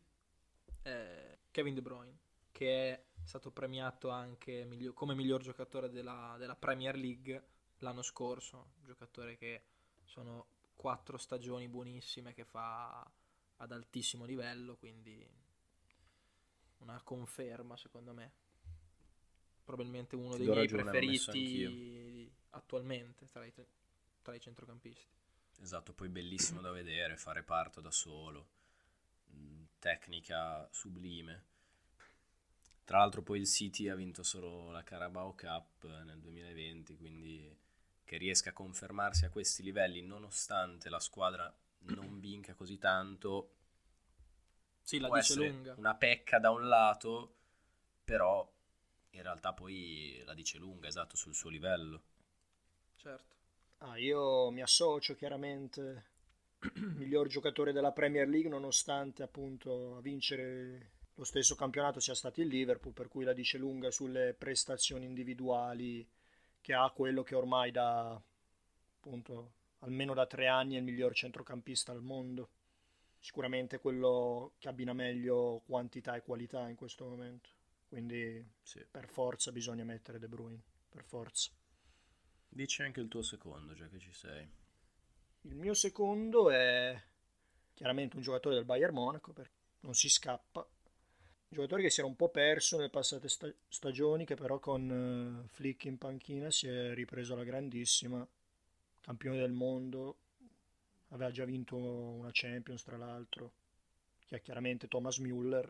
eh, 0.83 1.39
Kevin 1.51 1.73
De 1.73 1.81
Bruyne, 1.81 2.19
che 2.53 2.91
è 2.91 3.05
stato 3.23 3.51
premiato 3.51 4.11
anche 4.11 4.67
miglior, 4.67 4.93
come 4.93 5.15
miglior 5.15 5.41
giocatore 5.41 5.89
della, 5.89 6.37
della, 6.39 6.55
Premier 6.55 6.97
League 6.97 7.47
l'anno 7.79 8.03
scorso, 8.03 8.73
giocatore 8.85 9.39
che 9.39 9.63
sono 10.05 10.49
quattro 10.77 11.17
stagioni 11.17 11.67
buonissime 11.67 12.35
che 12.35 12.45
fa 12.45 13.11
ad 13.57 13.73
altissimo 13.73 14.27
livello, 14.27 14.77
quindi 14.77 15.27
una 16.81 17.01
conferma 17.03 17.75
secondo 17.79 18.13
me. 18.13 18.33
Probabilmente 19.65 20.15
uno 20.15 20.33
Ti 20.33 20.45
dei 20.45 20.49
miei 20.49 20.69
preferiti 20.69 22.14
attualmente 22.55 23.27
tra 23.27 23.45
i, 23.45 23.53
tra 24.23 24.35
i 24.35 24.41
centrocampisti. 24.41 25.13
Esatto, 25.61 25.93
poi 25.93 26.09
bellissimo 26.09 26.61
da 26.61 26.71
vedere, 26.71 27.17
fare 27.17 27.43
parto 27.43 27.81
da 27.81 27.91
solo, 27.91 28.49
mm, 29.33 29.65
tecnica 29.79 30.69
sublime 30.71 31.53
tra 32.85 32.99
l'altro 32.99 33.23
poi 33.23 33.41
il 33.41 33.47
City 33.47 33.89
ha 33.89 33.95
vinto 33.95 34.23
solo 34.23 34.71
la 34.71 34.83
Carabao 34.83 35.35
Cup 35.35 35.85
nel 36.05 36.19
2020, 36.21 36.97
quindi 36.99 37.59
che 38.05 38.19
riesca 38.19 38.51
a 38.51 38.53
confermarsi 38.53 39.25
a 39.25 39.31
questi 39.31 39.63
livelli 39.63 40.03
nonostante 40.03 40.91
la 40.91 41.01
squadra 41.01 41.53
non 41.79 42.21
vinca 42.21 42.53
così 42.55 42.77
tanto. 42.77 43.53
Sì, 44.83 44.99
la 44.99 45.09
dice 45.09 45.35
lunga. 45.35 45.75
Una 45.79 45.95
pecca 45.95 46.39
da 46.39 46.51
un 46.51 46.69
lato, 46.69 47.37
però 48.05 48.47
in 49.11 49.23
realtà 49.23 49.55
poi 49.55 50.23
la 50.27 50.35
dice 50.35 50.59
lunga, 50.59 50.87
esatto, 50.87 51.17
sul 51.17 51.35
suo 51.35 51.49
livello. 51.49 52.03
Certo. 53.05 53.35
Ah, 53.81 53.99
io 53.99 54.49
mi 54.49 54.63
associo 54.63 55.15
chiaramente 55.15 56.05
miglior 56.97 57.29
giocatore 57.29 57.71
della 57.73 57.93
Premier 57.93 58.27
League 58.27 58.49
nonostante 58.49 59.23
appunto 59.23 59.99
a 59.99 60.01
vincere 60.01 60.93
lo 61.13 61.25
stesso 61.25 61.55
campionato 61.55 62.01
sia 62.01 62.15
stato 62.15 62.41
il 62.41 62.47
Liverpool, 62.49 62.95
per 62.95 63.09
cui 63.09 63.25
la 63.25 63.35
dice 63.35 63.59
lunga 63.59 63.91
sulle 63.91 64.33
prestazioni 64.33 65.05
individuali 65.05 66.09
che 66.63 66.73
ha 66.73 66.91
quello 66.93 67.23
che 67.23 67.35
ormai 67.35 67.71
da 67.71 68.19
appunto 68.97 69.53
almeno 69.81 70.15
da 70.15 70.27
tre 70.27 70.47
anni 70.47 70.77
è 70.77 70.79
il 70.79 70.85
miglior 70.85 71.13
centrocampista 71.13 71.93
al 71.93 72.01
mondo. 72.01 72.49
Sicuramente 73.21 73.81
quello 73.81 74.53
che 74.57 74.69
abbina 74.69 74.95
meglio 74.95 75.61
quantità 75.67 76.17
e 76.17 76.23
qualità 76.23 76.71
in 76.71 76.77
questo 76.77 77.05
momento. 77.05 77.51
Quindi 77.87 78.43
sì. 78.63 78.83
per 78.91 79.09
forza 79.09 79.53
bisogna 79.53 79.85
mettere 79.85 80.19
De 80.19 80.27
Bruyne, 80.27 80.63
per 80.89 81.05
forza. 81.05 81.51
Dici 82.55 82.83
anche 82.83 83.01
il 83.01 83.09
tuo 83.09 83.21
secondo, 83.21 83.75
già 83.75 83.89
che 83.89 83.99
ci 83.99 84.13
sei. 84.13 84.49
Il 85.41 85.57
mio 85.57 85.75
secondo 85.75 86.51
è 86.51 86.97
chiaramente 87.75 88.15
un 88.15 88.23
giocatore 88.23 88.55
del 88.55 88.65
Bayern 88.65 88.95
Monaco, 88.95 89.33
perché 89.33 89.51
non 89.81 89.95
si 89.95 90.09
scappa, 90.09 90.65
giocatore 91.49 91.83
che 91.83 91.91
si 91.91 91.99
era 91.99 92.09
un 92.09 92.15
po' 92.15 92.29
perso 92.29 92.77
nelle 92.77 92.91
passate 92.91 93.29
sta- 93.29 93.53
stagioni, 93.69 94.25
che 94.25 94.37
però 94.37 94.61
con 94.61 95.43
uh, 95.45 95.49
Flick 95.49 95.87
in 95.87 95.99
panchina 95.99 96.49
si 96.53 96.69
è 96.69 96.95
ripreso 96.95 97.33
alla 97.33 97.43
grandissima, 97.43 98.25
campione 99.01 99.39
del 99.39 99.51
mondo, 99.51 100.19
aveva 101.09 101.33
già 101.33 101.45
vinto 101.45 101.77
una 101.77 102.31
Champions 102.33 102.85
tra 102.85 102.97
l'altro, 102.97 103.53
che 104.27 104.37
è 104.37 104.41
chiaramente 104.41 104.87
Thomas 104.87 105.19
Müller, 105.19 105.69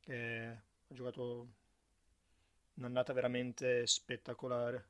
che 0.00 0.46
ha 0.46 0.94
giocato 0.94 1.48
un'annata 2.80 3.12
veramente 3.12 3.86
spettacolare, 3.86 4.88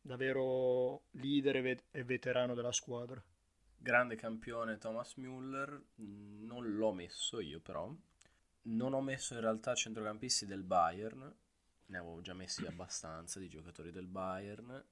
davvero 0.00 1.04
leader 1.12 1.56
e, 1.56 1.60
vet- 1.62 2.02
veterano 2.04 2.54
della 2.54 2.72
squadra 2.72 3.22
grande 3.86 4.16
campione 4.16 4.78
Thomas 4.78 5.14
Müller, 5.14 5.80
non 5.96 6.76
l'ho 6.76 6.92
messo 6.92 7.38
io 7.38 7.60
però. 7.60 7.94
Non 8.62 8.92
ho 8.94 9.00
messo 9.00 9.34
in 9.34 9.40
realtà 9.40 9.76
centrocampisti 9.76 10.44
del 10.44 10.64
Bayern, 10.64 11.32
ne 11.86 11.96
avevo 11.96 12.20
già 12.20 12.34
messi 12.34 12.66
abbastanza 12.66 13.38
di 13.38 13.48
giocatori 13.48 13.92
del 13.92 14.08
Bayern, 14.08 14.84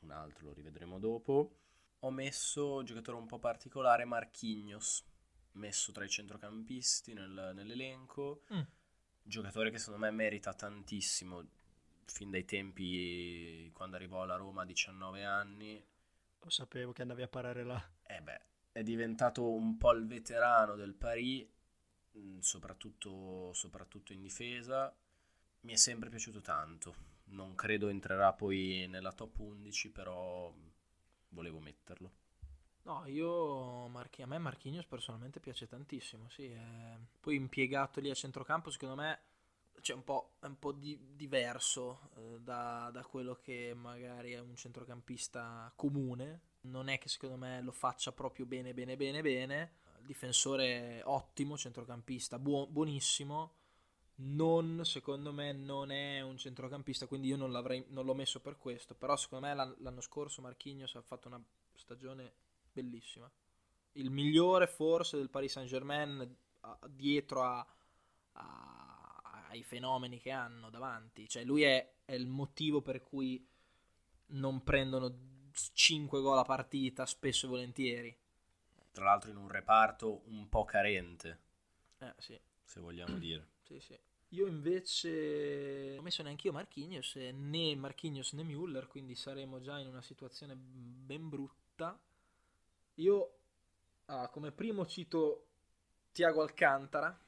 un 0.00 0.10
altro 0.10 0.48
lo 0.48 0.52
rivedremo 0.52 0.98
dopo. 0.98 1.56
Ho 2.00 2.10
messo 2.10 2.76
un 2.76 2.84
giocatore 2.84 3.16
un 3.16 3.26
po' 3.26 3.38
particolare, 3.38 4.04
Marquinhos, 4.04 5.04
messo 5.52 5.90
tra 5.92 6.04
i 6.04 6.08
centrocampisti 6.08 7.14
nel, 7.14 7.52
nell'elenco. 7.54 8.42
Mm. 8.52 8.60
Giocatore 9.22 9.70
che 9.70 9.78
secondo 9.78 10.04
me 10.04 10.10
merita 10.10 10.52
tantissimo, 10.52 11.44
fin 12.04 12.30
dai 12.30 12.44
tempi 12.44 13.70
quando 13.72 13.96
arrivò 13.96 14.22
alla 14.22 14.36
Roma 14.36 14.62
a 14.62 14.66
19 14.66 15.24
anni, 15.24 15.84
lo 16.44 16.50
sapevo 16.50 16.92
che 16.92 17.02
andavi 17.02 17.22
a 17.22 17.28
parare 17.28 17.62
là. 17.62 17.80
Eh 18.02 18.20
beh, 18.20 18.40
è 18.72 18.82
diventato 18.82 19.48
un 19.48 19.76
po' 19.76 19.92
il 19.92 20.06
veterano 20.06 20.74
del 20.74 20.94
Paris, 20.94 21.46
mm, 22.18 22.38
soprattutto, 22.40 23.52
soprattutto 23.52 24.12
in 24.12 24.20
difesa. 24.20 24.92
Mi 25.60 25.72
è 25.72 25.76
sempre 25.76 26.10
piaciuto 26.10 26.40
tanto. 26.40 27.10
Non 27.26 27.54
credo 27.54 27.88
entrerà 27.88 28.32
poi 28.32 28.86
nella 28.88 29.12
top 29.12 29.38
11, 29.38 29.90
però 29.92 30.52
volevo 31.28 31.60
metterlo. 31.60 32.12
No, 32.84 33.06
io 33.06 33.86
Marchi- 33.88 34.22
a 34.22 34.26
me 34.26 34.38
Marchignos 34.38 34.86
personalmente 34.86 35.40
piace 35.40 35.68
tantissimo, 35.68 36.28
sì. 36.28 36.46
È... 36.46 36.98
Poi 37.20 37.36
impiegato 37.36 38.00
lì 38.00 38.10
a 38.10 38.14
centrocampo, 38.14 38.70
secondo 38.70 38.96
me 38.96 39.20
cioè 39.82 39.96
un 39.96 40.04
po', 40.04 40.34
un 40.40 40.58
po 40.58 40.72
di, 40.72 40.98
diverso 41.14 42.10
eh, 42.16 42.40
da, 42.40 42.90
da, 42.92 43.04
quello 43.04 43.34
che 43.34 43.74
magari 43.74 44.32
è 44.32 44.38
un 44.38 44.56
centrocampista 44.56 45.70
comune. 45.76 46.50
Non 46.62 46.88
è 46.88 46.98
che 46.98 47.08
secondo 47.08 47.36
me 47.36 47.60
lo 47.60 47.72
faccia 47.72 48.12
proprio 48.12 48.46
bene, 48.46 48.72
bene, 48.72 48.96
bene, 48.96 49.20
bene. 49.22 49.72
Difensore 50.00 51.02
ottimo, 51.04 51.56
centrocampista 51.56 52.38
buon, 52.38 52.72
buonissimo. 52.72 53.54
Non, 54.14 54.82
secondo 54.84 55.32
me, 55.32 55.52
non 55.52 55.90
è 55.90 56.20
un 56.20 56.36
centrocampista, 56.36 57.06
quindi 57.06 57.28
io 57.28 57.36
non, 57.36 57.50
non 57.88 58.04
l'ho 58.04 58.14
messo 58.14 58.40
per 58.40 58.56
questo. 58.58 58.94
Però, 58.94 59.16
secondo 59.16 59.46
me, 59.46 59.54
l'anno 59.54 60.00
scorso 60.00 60.42
Marquinhos 60.42 60.94
ha 60.94 61.02
fatto 61.02 61.28
una 61.28 61.42
stagione 61.74 62.32
bellissima. 62.72 63.30
Il 63.92 64.10
migliore, 64.10 64.66
forse, 64.66 65.16
del 65.16 65.30
Paris 65.30 65.52
Saint 65.52 65.68
Germain 65.68 66.36
dietro 66.88 67.42
a, 67.42 67.66
a 68.32 68.82
ai 69.52 69.62
fenomeni 69.62 70.18
che 70.18 70.30
hanno 70.30 70.70
davanti. 70.70 71.28
Cioè, 71.28 71.44
lui 71.44 71.62
è, 71.62 71.94
è 72.04 72.14
il 72.14 72.26
motivo 72.26 72.80
per 72.80 73.02
cui 73.02 73.46
non 74.28 74.62
prendono 74.64 75.14
5 75.72 76.20
gol 76.20 76.38
a 76.38 76.42
partita, 76.42 77.06
spesso 77.06 77.46
e 77.46 77.48
volentieri. 77.48 78.16
Tra 78.90 79.04
l'altro 79.04 79.30
in 79.30 79.36
un 79.36 79.48
reparto 79.48 80.22
un 80.26 80.48
po' 80.48 80.64
carente. 80.64 81.40
Eh, 81.98 82.14
sì. 82.18 82.38
Se 82.64 82.80
vogliamo 82.80 83.16
dire. 83.18 83.48
Sì, 83.72 83.78
sì. 83.80 83.98
Io 84.30 84.48
invece 84.48 85.90
non 85.90 86.00
ho 86.00 86.02
messo 86.02 86.22
neanche 86.22 86.48
io 86.48 86.52
Marquinhos, 86.52 87.14
né 87.14 87.74
Marquinhos 87.74 88.32
né 88.32 88.42
Müller, 88.42 88.86
quindi 88.86 89.14
saremo 89.14 89.60
già 89.60 89.78
in 89.78 89.86
una 89.86 90.02
situazione 90.02 90.54
ben 90.56 91.30
brutta. 91.30 91.98
Io 92.96 93.34
ah, 94.06 94.28
come 94.28 94.52
primo 94.52 94.86
cito 94.86 95.46
Tiago 96.12 96.42
Alcantara, 96.42 97.18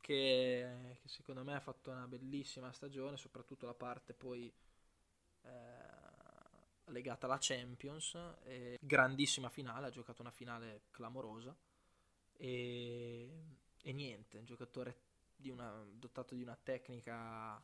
che, 0.00 0.96
che, 1.00 1.08
secondo 1.08 1.42
me 1.44 1.54
ha 1.54 1.60
fatto 1.60 1.90
una 1.90 2.06
bellissima 2.06 2.72
stagione, 2.72 3.16
soprattutto 3.16 3.66
la 3.66 3.74
parte 3.74 4.14
poi 4.14 4.52
eh, 5.42 5.50
legata 6.86 7.26
alla 7.26 7.38
Champions. 7.40 8.16
grandissima 8.80 9.48
finale, 9.48 9.86
ha 9.86 9.90
giocato 9.90 10.22
una 10.22 10.30
finale 10.30 10.82
clamorosa 10.90 11.56
e, 12.36 13.30
e 13.82 13.92
niente, 13.92 14.38
un 14.38 14.44
giocatore 14.44 14.96
di 15.36 15.50
una, 15.50 15.84
dotato 15.92 16.34
di 16.34 16.42
una 16.42 16.58
tecnica 16.60 17.60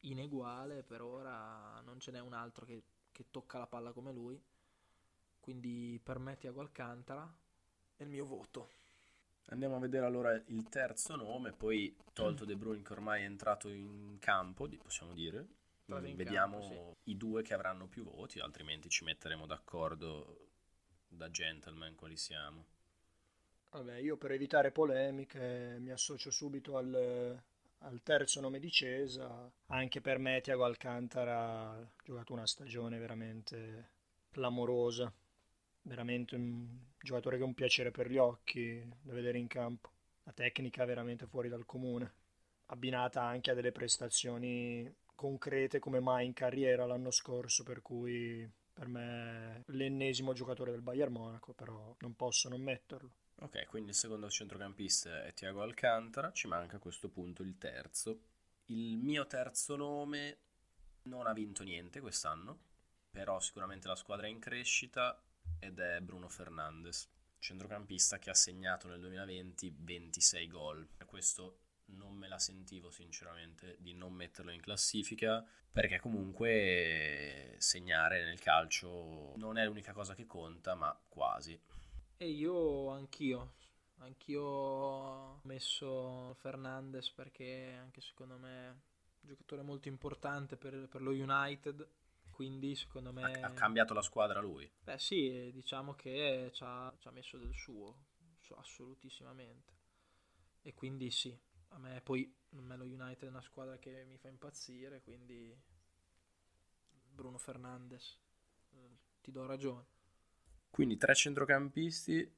ineguale, 0.00 0.82
per 0.82 1.00
ora 1.02 1.80
non 1.82 2.00
ce 2.00 2.10
n'è 2.10 2.20
un 2.20 2.32
altro 2.32 2.64
che, 2.66 2.82
che 3.12 3.26
tocca 3.30 3.58
la 3.58 3.66
palla 3.66 3.92
come 3.92 4.12
lui, 4.12 4.40
quindi 5.42 6.00
per 6.00 6.20
me 6.20 6.36
Tiago 6.36 6.60
Alcantara 6.60 7.28
è 7.96 8.04
il 8.04 8.08
mio 8.08 8.24
voto. 8.24 8.70
Andiamo 9.46 9.74
a 9.74 9.80
vedere 9.80 10.06
allora 10.06 10.32
il 10.32 10.68
terzo 10.68 11.16
nome, 11.16 11.50
poi 11.50 11.94
tolto 12.12 12.44
De 12.44 12.54
Bruyne 12.54 12.84
che 12.84 12.92
ormai 12.92 13.22
è 13.22 13.26
entrato 13.26 13.68
in 13.68 14.16
campo, 14.20 14.68
possiamo 14.80 15.12
dire. 15.12 15.46
In 15.86 16.14
Vediamo 16.16 16.60
campo, 16.60 16.96
sì. 17.02 17.10
i 17.10 17.16
due 17.16 17.42
che 17.42 17.52
avranno 17.52 17.88
più 17.88 18.04
voti, 18.04 18.38
altrimenti 18.38 18.88
ci 18.88 19.02
metteremo 19.04 19.44
d'accordo 19.44 20.46
da 21.08 21.28
gentleman 21.28 21.96
quali 21.96 22.16
siamo. 22.16 22.66
Vabbè, 23.70 23.96
io 23.96 24.16
per 24.16 24.30
evitare 24.30 24.70
polemiche 24.70 25.76
mi 25.80 25.90
associo 25.90 26.30
subito 26.30 26.76
al, 26.76 27.42
al 27.78 28.02
terzo 28.02 28.40
nome 28.40 28.60
di 28.60 28.70
Cesa. 28.70 29.50
Anche 29.66 30.00
per 30.00 30.18
me 30.18 30.40
Tiago 30.40 30.64
Alcantara 30.64 31.72
ha 31.72 31.90
giocato 32.02 32.32
una 32.32 32.46
stagione 32.46 32.98
veramente 32.98 33.90
clamorosa 34.30 35.12
veramente 35.82 36.36
un 36.36 36.68
giocatore 36.98 37.36
che 37.36 37.42
è 37.42 37.46
un 37.46 37.54
piacere 37.54 37.90
per 37.90 38.10
gli 38.10 38.18
occhi 38.18 38.82
da 39.00 39.12
vedere 39.12 39.38
in 39.38 39.46
campo. 39.46 39.90
La 40.24 40.32
tecnica 40.32 40.84
veramente 40.84 41.26
fuori 41.26 41.48
dal 41.48 41.66
comune, 41.66 42.14
abbinata 42.66 43.22
anche 43.22 43.50
a 43.50 43.54
delle 43.54 43.72
prestazioni 43.72 44.92
concrete 45.14 45.78
come 45.78 46.00
mai 46.00 46.26
in 46.26 46.32
carriera 46.32 46.86
l'anno 46.86 47.10
scorso, 47.10 47.64
per 47.64 47.82
cui 47.82 48.48
per 48.72 48.88
me 48.88 49.62
l'ennesimo 49.66 50.32
giocatore 50.32 50.70
del 50.70 50.80
Bayern 50.80 51.12
Monaco, 51.12 51.52
però 51.52 51.94
non 52.00 52.14
posso 52.14 52.48
non 52.48 52.60
metterlo. 52.62 53.10
Ok, 53.40 53.66
quindi 53.66 53.90
il 53.90 53.96
secondo 53.96 54.30
centrocampista 54.30 55.24
è 55.24 55.34
Tiago 55.34 55.62
Alcantara, 55.62 56.32
ci 56.32 56.46
manca 56.46 56.76
a 56.76 56.80
questo 56.80 57.08
punto 57.08 57.42
il 57.42 57.58
terzo. 57.58 58.20
Il 58.66 58.98
mio 58.98 59.26
terzo 59.26 59.74
nome 59.74 60.38
non 61.04 61.26
ha 61.26 61.32
vinto 61.32 61.64
niente 61.64 62.00
quest'anno, 62.00 62.58
però 63.10 63.40
sicuramente 63.40 63.88
la 63.88 63.96
squadra 63.96 64.26
è 64.26 64.30
in 64.30 64.38
crescita 64.38 65.20
ed 65.62 65.78
è 65.78 66.00
Bruno 66.00 66.28
Fernandes, 66.28 67.08
centrocampista 67.38 68.18
che 68.18 68.30
ha 68.30 68.34
segnato 68.34 68.88
nel 68.88 68.98
2020 68.98 69.72
26 69.78 70.46
gol. 70.48 70.88
Questo 71.06 71.58
non 71.92 72.16
me 72.16 72.26
la 72.26 72.38
sentivo 72.40 72.90
sinceramente 72.90 73.76
di 73.78 73.94
non 73.94 74.12
metterlo 74.12 74.50
in 74.50 74.60
classifica 74.60 75.44
perché 75.70 76.00
comunque 76.00 77.54
segnare 77.58 78.24
nel 78.24 78.40
calcio 78.40 79.34
non 79.36 79.56
è 79.56 79.64
l'unica 79.64 79.92
cosa 79.92 80.14
che 80.14 80.26
conta, 80.26 80.74
ma 80.74 81.00
quasi. 81.08 81.58
E 82.16 82.28
io 82.28 82.88
anch'io, 82.88 83.54
anch'io 83.98 84.42
ho 84.42 85.40
messo 85.44 86.34
Fernandes 86.40 87.10
perché 87.10 87.76
anche 87.78 88.00
secondo 88.00 88.36
me 88.36 88.66
è 88.66 88.68
un 88.70 89.28
giocatore 89.28 89.62
molto 89.62 89.86
importante 89.86 90.56
per, 90.56 90.88
per 90.88 91.02
lo 91.02 91.10
United 91.10 91.88
quindi 92.42 92.74
secondo 92.74 93.12
me... 93.12 93.22
Ha, 93.22 93.46
ha 93.46 93.50
cambiato 93.52 93.94
la 93.94 94.02
squadra 94.02 94.40
lui? 94.40 94.68
Beh 94.82 94.98
sì, 94.98 95.48
diciamo 95.54 95.94
che 95.94 96.50
ci 96.52 96.64
ha, 96.64 96.92
ci 96.98 97.06
ha 97.06 97.12
messo 97.12 97.38
del 97.38 97.54
suo, 97.54 98.06
assolutissimamente. 98.56 99.72
E 100.62 100.74
quindi 100.74 101.12
sì, 101.12 101.36
a 101.68 101.78
me 101.78 102.00
poi 102.02 102.34
a 102.56 102.60
me 102.60 102.76
lo 102.76 102.82
United 102.82 103.26
è 103.26 103.28
una 103.28 103.40
squadra 103.40 103.78
che 103.78 104.04
mi 104.06 104.18
fa 104.18 104.26
impazzire, 104.26 105.02
quindi 105.02 105.56
Bruno 107.12 107.38
Fernandes, 107.38 108.18
eh, 108.72 108.98
ti 109.20 109.30
do 109.30 109.46
ragione. 109.46 109.86
Quindi 110.68 110.96
tre 110.96 111.14
centrocampisti, 111.14 112.28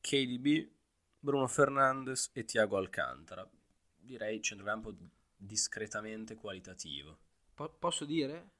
KDB, 0.00 0.70
Bruno 1.18 1.48
Fernandes 1.48 2.30
e 2.32 2.44
Thiago 2.44 2.76
Alcantara. 2.76 3.48
Direi 3.96 4.40
centrocampo 4.40 4.94
discretamente 5.36 6.36
qualitativo. 6.36 7.18
Po- 7.54 7.74
posso 7.76 8.04
dire? 8.04 8.54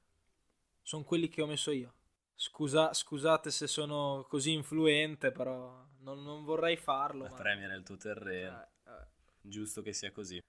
Sono 0.86 1.02
quelli 1.02 1.28
che 1.28 1.42
ho 1.42 1.46
messo 1.46 1.72
io. 1.72 1.92
Scusa, 2.36 2.94
scusate 2.94 3.50
se 3.50 3.66
sono 3.66 4.24
così 4.28 4.52
influente, 4.52 5.32
però 5.32 5.84
non, 6.02 6.22
non 6.22 6.44
vorrei 6.44 6.76
farlo. 6.76 7.24
La 7.24 7.30
ma... 7.30 7.34
premia 7.34 7.66
nel 7.66 7.82
tuo 7.82 7.96
terreno. 7.96 8.62
Eh, 8.62 8.90
eh. 8.90 9.06
Giusto 9.40 9.82
che 9.82 9.92
sia 9.92 10.12
così. 10.12 10.40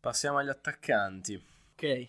Passiamo 0.00 0.38
agli 0.38 0.48
attaccanti. 0.48 1.40
Ok. 1.74 2.08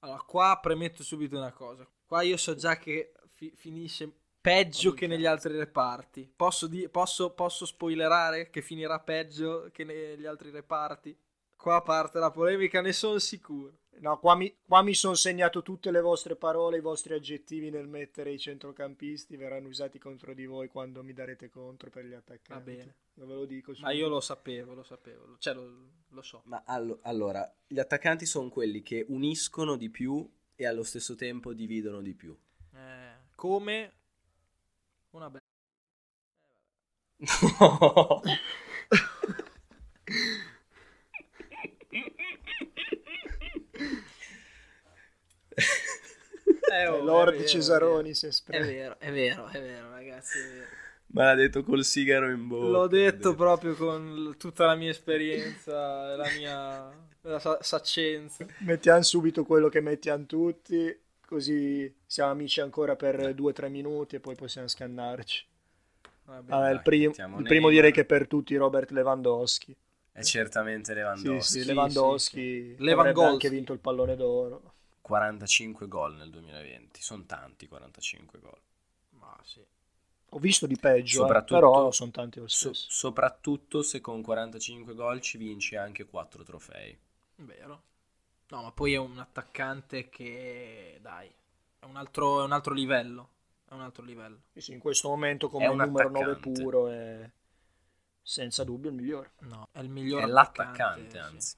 Allora, 0.00 0.20
qua 0.20 0.60
premetto 0.62 1.02
subito 1.02 1.36
una 1.36 1.50
cosa. 1.50 1.84
Qua 2.06 2.22
io 2.22 2.36
so 2.36 2.54
già 2.54 2.76
che 2.76 3.12
fi- 3.26 3.52
finisce 3.56 4.08
peggio 4.40 4.92
che 4.92 5.08
negli 5.08 5.26
altri 5.26 5.56
reparti. 5.56 6.32
Posso, 6.36 6.68
di- 6.68 6.88
posso, 6.88 7.30
posso 7.30 7.66
spoilerare 7.66 8.48
che 8.48 8.62
finirà 8.62 9.00
peggio 9.00 9.70
che 9.72 9.82
negli 9.82 10.26
altri 10.26 10.50
reparti? 10.50 11.18
Qua 11.62 11.80
parte 11.80 12.18
la 12.18 12.32
polemica, 12.32 12.80
ne 12.80 12.92
sono 12.92 13.20
sicuro. 13.20 13.82
No, 14.00 14.18
qua 14.18 14.34
mi, 14.34 14.52
qua 14.66 14.82
mi 14.82 14.94
sono 14.94 15.14
segnato 15.14 15.62
tutte 15.62 15.92
le 15.92 16.00
vostre 16.00 16.34
parole, 16.34 16.78
i 16.78 16.80
vostri 16.80 17.14
aggettivi 17.14 17.70
nel 17.70 17.86
mettere 17.86 18.32
i 18.32 18.38
centrocampisti, 18.40 19.36
verranno 19.36 19.68
usati 19.68 20.00
contro 20.00 20.34
di 20.34 20.44
voi 20.44 20.66
quando 20.66 21.04
mi 21.04 21.12
darete 21.12 21.50
contro 21.50 21.88
per 21.88 22.04
gli 22.04 22.14
attaccanti. 22.14 22.70
Va 22.70 22.76
bene. 22.76 22.96
Non 23.14 23.28
ve 23.28 23.34
lo 23.34 23.44
dico. 23.44 23.72
Ma 23.78 23.92
io 23.92 24.08
lo 24.08 24.18
sapevo, 24.20 24.74
lo 24.74 24.82
sapevo, 24.82 25.36
cioè 25.38 25.54
lo, 25.54 25.72
lo 26.08 26.22
so. 26.22 26.42
Ma 26.46 26.64
allo, 26.66 26.98
allora, 27.02 27.48
gli 27.64 27.78
attaccanti 27.78 28.26
sono 28.26 28.48
quelli 28.48 28.82
che 28.82 29.06
uniscono 29.10 29.76
di 29.76 29.88
più 29.88 30.28
e 30.56 30.66
allo 30.66 30.82
stesso 30.82 31.14
tempo 31.14 31.52
dividono 31.52 32.00
di 32.00 32.14
più. 32.14 32.36
Eh, 32.74 33.14
come 33.36 33.92
una 35.10 35.30
bella... 35.30 35.44
No. 37.60 38.20
Eh, 46.72 46.86
oh, 46.86 47.02
Lord 47.02 47.32
vero, 47.32 47.46
Cesaroni 47.46 48.14
si 48.14 48.26
esprime. 48.26 48.64
È 48.64 48.66
vero, 48.66 48.96
è 48.98 49.12
vero, 49.12 49.48
è 49.48 49.60
vero, 49.60 49.90
ragazzi. 49.90 50.38
È 50.38 50.42
vero. 50.42 50.66
Ma 51.08 51.24
l'ha 51.24 51.34
detto 51.34 51.62
col 51.62 51.84
sigaro 51.84 52.30
in 52.30 52.48
bocca. 52.48 52.66
L'ho 52.66 52.86
detto 52.86 53.34
proprio 53.34 53.74
con 53.74 54.34
tutta 54.38 54.64
la 54.64 54.74
mia 54.74 54.90
esperienza, 54.90 56.16
la 56.16 56.28
mia 56.36 56.90
la 57.22 57.38
sa- 57.38 57.58
saccenza. 57.60 58.46
Mettiamo 58.58 59.02
subito 59.02 59.44
quello 59.44 59.68
che 59.68 59.80
mettiamo 59.80 60.24
tutti, 60.24 60.98
così 61.26 61.92
siamo 62.06 62.30
amici 62.30 62.60
ancora 62.60 62.96
per 62.96 63.34
due 63.34 63.50
o 63.50 63.52
tre 63.52 63.68
minuti 63.68 64.16
e 64.16 64.20
poi 64.20 64.34
possiamo 64.34 64.68
scannarci. 64.68 65.46
Vabbè, 66.24 66.48
Vabbè, 66.48 66.62
dai, 66.62 66.72
il, 66.74 66.82
prim- 66.82 67.38
il 67.38 67.44
primo 67.44 67.68
direi 67.68 67.92
che 67.92 68.04
per 68.04 68.26
tutti 68.26 68.56
Robert 68.56 68.90
Lewandowski. 68.90 69.76
È 70.12 70.22
certamente 70.22 70.94
Lewandowski. 70.94 71.52
Sì, 71.52 71.60
sì, 71.60 71.66
Lewandowski 71.66 72.74
sì, 72.78 72.84
sì. 72.84 72.90
avrebbe 72.90 73.24
anche 73.24 73.48
vinto 73.50 73.72
il 73.72 73.78
pallone 73.78 74.16
d'oro. 74.16 74.71
45 75.02 75.88
gol 75.88 76.14
nel 76.14 76.30
2020, 76.30 77.02
sono 77.02 77.24
tanti 77.26 77.68
45 77.68 78.38
gol. 78.40 78.60
Ma 79.10 79.36
sì. 79.42 79.62
Ho 80.34 80.38
visto 80.38 80.66
di 80.66 80.78
peggio, 80.78 81.30
eh, 81.30 81.44
però 81.44 81.90
sono 81.90 82.10
tanti 82.10 82.40
lo 82.40 82.48
stesso. 82.48 82.72
So, 82.72 82.86
soprattutto 82.88 83.82
se 83.82 84.00
con 84.00 84.22
45 84.22 84.94
gol 84.94 85.20
ci 85.20 85.36
vinci 85.36 85.76
anche 85.76 86.06
4 86.06 86.42
trofei. 86.42 86.98
Vero. 87.36 87.82
No, 88.48 88.62
ma 88.62 88.72
poi 88.72 88.94
è 88.94 88.96
un 88.96 89.18
attaccante 89.18 90.08
che, 90.08 90.98
dai, 91.02 91.30
è 91.78 91.84
un 91.84 91.96
altro, 91.96 92.40
è 92.40 92.44
un 92.44 92.52
altro 92.52 92.72
livello. 92.72 93.28
È 93.68 93.74
un 93.74 93.82
altro 93.82 94.04
livello. 94.04 94.42
Sì, 94.52 94.60
sì, 94.60 94.72
in 94.72 94.78
questo 94.78 95.08
momento 95.08 95.48
come 95.48 95.66
numero 95.66 96.08
attaccante. 96.08 96.48
9 96.48 96.60
puro 96.62 96.88
è 96.88 97.30
senza 98.22 98.64
dubbio 98.64 98.90
il 98.90 98.96
migliore. 98.96 99.32
No, 99.40 99.68
è 99.72 99.80
il 99.80 99.90
migliore 99.90 100.24
È 100.24 100.26
l'attaccante, 100.26 101.18
anzi. 101.18 101.48
Sì. 101.48 101.56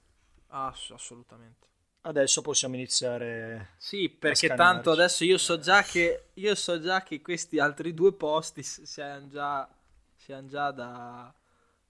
Ah, 0.49 0.75
assolutamente. 0.91 1.67
Adesso 2.07 2.43
possiamo 2.43 2.75
iniziare. 2.75 3.71
Sì, 3.79 4.11
perché 4.11 4.55
tanto 4.55 4.91
adesso 4.91 5.25
io 5.25 5.39
so 5.39 5.59
già 5.59 5.83
che 5.83 6.27
io 6.35 6.55
so 6.55 6.79
già 6.79 7.03
che 7.03 7.23
questi 7.23 7.59
altri 7.59 7.95
due 7.95 8.13
posti 8.13 8.63
siamo 8.63 9.27
già 9.29 9.67
siamo 10.15 10.47
già 10.47 10.71
da 10.71 11.35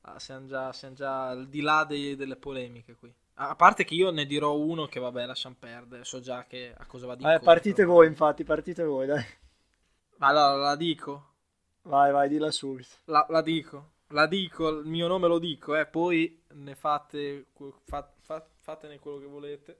ah, 0.03 0.19
siamo 0.21 0.47
già, 0.47 0.73
siamo 0.73 0.95
già 0.95 1.31
al 1.31 1.49
di 1.49 1.61
là 1.61 1.83
dei, 1.83 2.15
delle 2.15 2.37
polemiche 2.37 2.95
qui. 2.95 3.13
A 3.35 3.57
parte 3.57 3.83
che 3.83 3.95
io 3.95 4.13
ne 4.13 4.25
dirò 4.25 4.57
uno 4.57 4.87
che 4.87 5.01
vabbè, 5.01 5.27
lasciamo 5.27 5.57
perdere, 5.59 6.05
so 6.05 6.21
già 6.21 6.45
che 6.45 6.73
a 6.77 6.87
cosa 6.87 7.07
va 7.07 7.17
di 7.17 7.25
eh, 7.25 7.41
partite 7.41 7.83
voi, 7.83 8.07
infatti, 8.07 8.45
partite 8.45 8.85
voi, 8.85 9.07
dai. 9.07 9.25
Allora, 10.19 10.55
la 10.55 10.77
dico. 10.77 11.33
Vai, 11.83 12.13
vai, 12.13 12.29
dilla 12.29 12.53
subito. 12.53 12.99
La, 13.07 13.27
la 13.31 13.43
dico. 13.43 13.95
La 14.11 14.29
dico, 14.29 14.69
il 14.69 14.87
mio 14.87 15.09
nome 15.09 15.27
lo 15.27 15.41
dico, 15.41 15.75
eh, 15.75 15.87
poi 15.87 16.41
ne 16.53 16.77
fate, 16.77 17.47
fat, 17.85 18.13
fat, 18.21 18.47
fatene 18.61 19.01
quello 19.01 19.19
che 19.19 19.27
volete 19.27 19.79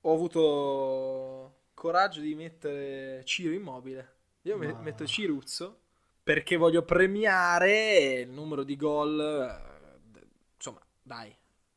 ho 0.00 0.12
avuto 0.12 1.54
coraggio 1.74 2.20
di 2.20 2.34
mettere 2.34 3.24
Ciro 3.24 3.52
immobile. 3.52 4.16
Io 4.42 4.56
no. 4.56 4.80
metto 4.80 5.06
Ciruzzo 5.06 5.80
perché 6.28 6.56
voglio 6.56 6.82
premiare 6.82 8.20
il 8.20 8.28
numero 8.28 8.62
di 8.62 8.76
gol. 8.76 9.18
Eh, 9.18 10.26
insomma, 10.54 10.80
dai. 11.02 11.34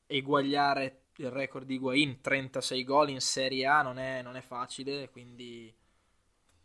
eguagliare 0.07 1.03
il 1.15 1.29
record 1.29 1.65
di 1.65 1.75
Higuain, 1.75 2.19
36 2.19 2.83
gol 2.83 3.09
in 3.09 3.21
Serie 3.21 3.65
A 3.65 3.81
non 3.81 3.97
è, 3.97 4.21
non 4.21 4.35
è 4.35 4.41
facile, 4.41 5.09
quindi 5.09 5.73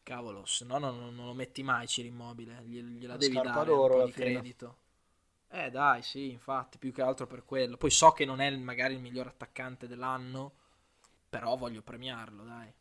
cavolo, 0.02 0.44
se 0.46 0.64
no 0.64 0.78
non, 0.78 1.14
non, 1.14 1.26
lo 1.26 1.32
metti 1.32 1.62
mai 1.62 1.86
Ciro 1.86 2.08
Immobile, 2.08 2.62
gliela 2.64 3.12
La 3.12 3.16
devi 3.16 3.34
dare 3.34 3.70
un 3.70 3.88
po' 3.88 4.04
di 4.04 4.12
fine. 4.12 4.32
credito. 4.32 4.78
Eh 5.48 5.70
dai, 5.70 6.02
sì, 6.02 6.30
infatti, 6.30 6.78
più 6.78 6.92
che 6.92 7.02
altro 7.02 7.26
per 7.28 7.44
quello. 7.44 7.76
Poi 7.76 7.90
so 7.90 8.10
che 8.10 8.24
non 8.24 8.40
è 8.40 8.50
magari 8.56 8.94
il 8.94 9.00
miglior 9.00 9.28
attaccante 9.28 9.86
dell'anno, 9.86 10.54
però 11.28 11.56
voglio 11.56 11.82
premiarlo, 11.82 12.44
dai. 12.44 12.72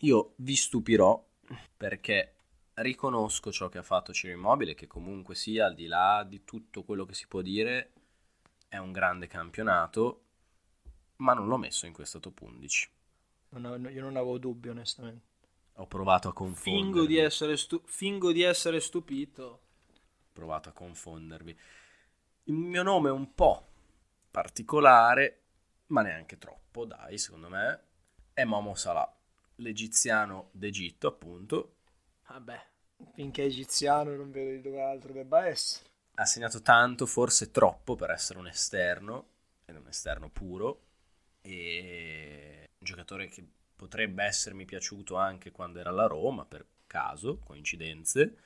Io 0.00 0.32
vi 0.36 0.54
stupirò 0.56 1.24
perché 1.76 2.34
riconosco 2.74 3.50
ciò 3.50 3.68
che 3.68 3.78
ha 3.78 3.82
fatto 3.82 4.12
Ciro 4.12 4.32
Immobile, 4.34 4.74
che 4.74 4.86
comunque 4.86 5.34
sia, 5.34 5.66
al 5.66 5.74
di 5.74 5.86
là 5.86 6.24
di 6.28 6.44
tutto 6.44 6.84
quello 6.84 7.04
che 7.04 7.14
si 7.14 7.26
può 7.26 7.40
dire, 7.40 7.92
è 8.68 8.76
un 8.76 8.92
grande 8.92 9.26
campionato, 9.26 10.20
ma 11.16 11.32
non 11.32 11.46
l'ho 11.46 11.56
messo 11.56 11.86
in 11.86 11.92
questo 11.92 12.20
top 12.20 12.40
11. 12.42 12.90
Non 13.50 13.64
ho- 13.84 13.88
io 13.88 14.02
non 14.02 14.16
avevo 14.16 14.38
dubbi, 14.38 14.68
onestamente. 14.68 15.24
Ho 15.78 15.86
provato 15.86 16.28
a 16.28 16.32
confondervi. 16.32 16.82
Fingo 16.82 17.06
di 17.06 17.16
essere, 17.16 17.56
stu- 17.56 17.82
fingo 17.86 18.32
di 18.32 18.42
essere 18.42 18.80
stupito. 18.80 19.44
Ho 19.44 19.60
provato 20.32 20.68
a 20.68 20.72
confondervi. 20.72 21.58
Il 22.44 22.54
mio 22.54 22.82
nome 22.82 23.08
è 23.08 23.12
un 23.12 23.34
po' 23.34 23.66
particolare, 24.30 25.45
ma 25.88 26.02
neanche 26.02 26.38
troppo, 26.38 26.84
dai, 26.84 27.18
secondo 27.18 27.48
me. 27.48 27.80
È 28.32 28.44
Momo 28.44 28.74
Salah, 28.74 29.10
l'egiziano 29.56 30.50
d'Egitto, 30.52 31.08
appunto. 31.08 31.76
Vabbè, 32.28 32.60
Finché 33.12 33.42
è 33.42 33.46
egiziano 33.46 34.14
non 34.14 34.30
vedo 34.30 34.50
di 34.50 34.60
dove 34.60 34.82
altro 34.82 35.12
debba 35.12 35.46
essere. 35.46 35.90
ha 36.14 36.24
segnato 36.24 36.62
tanto, 36.62 37.04
forse 37.06 37.50
troppo 37.50 37.94
per 37.94 38.10
essere 38.10 38.38
un 38.38 38.46
esterno, 38.46 39.28
ed 39.66 39.76
un 39.76 39.86
esterno 39.86 40.30
puro, 40.30 40.84
e 41.42 42.68
un 42.78 42.86
giocatore 42.86 43.28
che 43.28 43.46
potrebbe 43.76 44.24
essermi 44.24 44.64
piaciuto 44.64 45.16
anche 45.16 45.50
quando 45.50 45.78
era 45.78 45.90
alla 45.90 46.06
Roma, 46.06 46.46
per 46.46 46.66
caso, 46.86 47.38
coincidenze, 47.38 48.38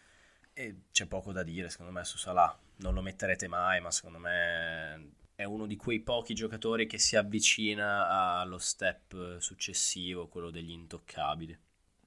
e 0.52 0.82
c'è 0.90 1.06
poco 1.06 1.32
da 1.32 1.44
dire 1.44 1.68
secondo 1.68 1.92
me 1.92 2.04
su 2.04 2.18
Salah, 2.18 2.58
non 2.76 2.94
lo 2.94 3.02
metterete 3.02 3.46
mai, 3.46 3.80
ma 3.80 3.92
secondo 3.92 4.18
me 4.18 5.12
è 5.40 5.44
uno 5.44 5.64
di 5.66 5.76
quei 5.76 6.00
pochi 6.00 6.34
giocatori 6.34 6.86
che 6.86 6.98
si 6.98 7.16
avvicina 7.16 8.38
allo 8.40 8.58
step 8.58 9.38
successivo, 9.38 10.28
quello 10.28 10.50
degli 10.50 10.70
intoccabili. 10.70 11.58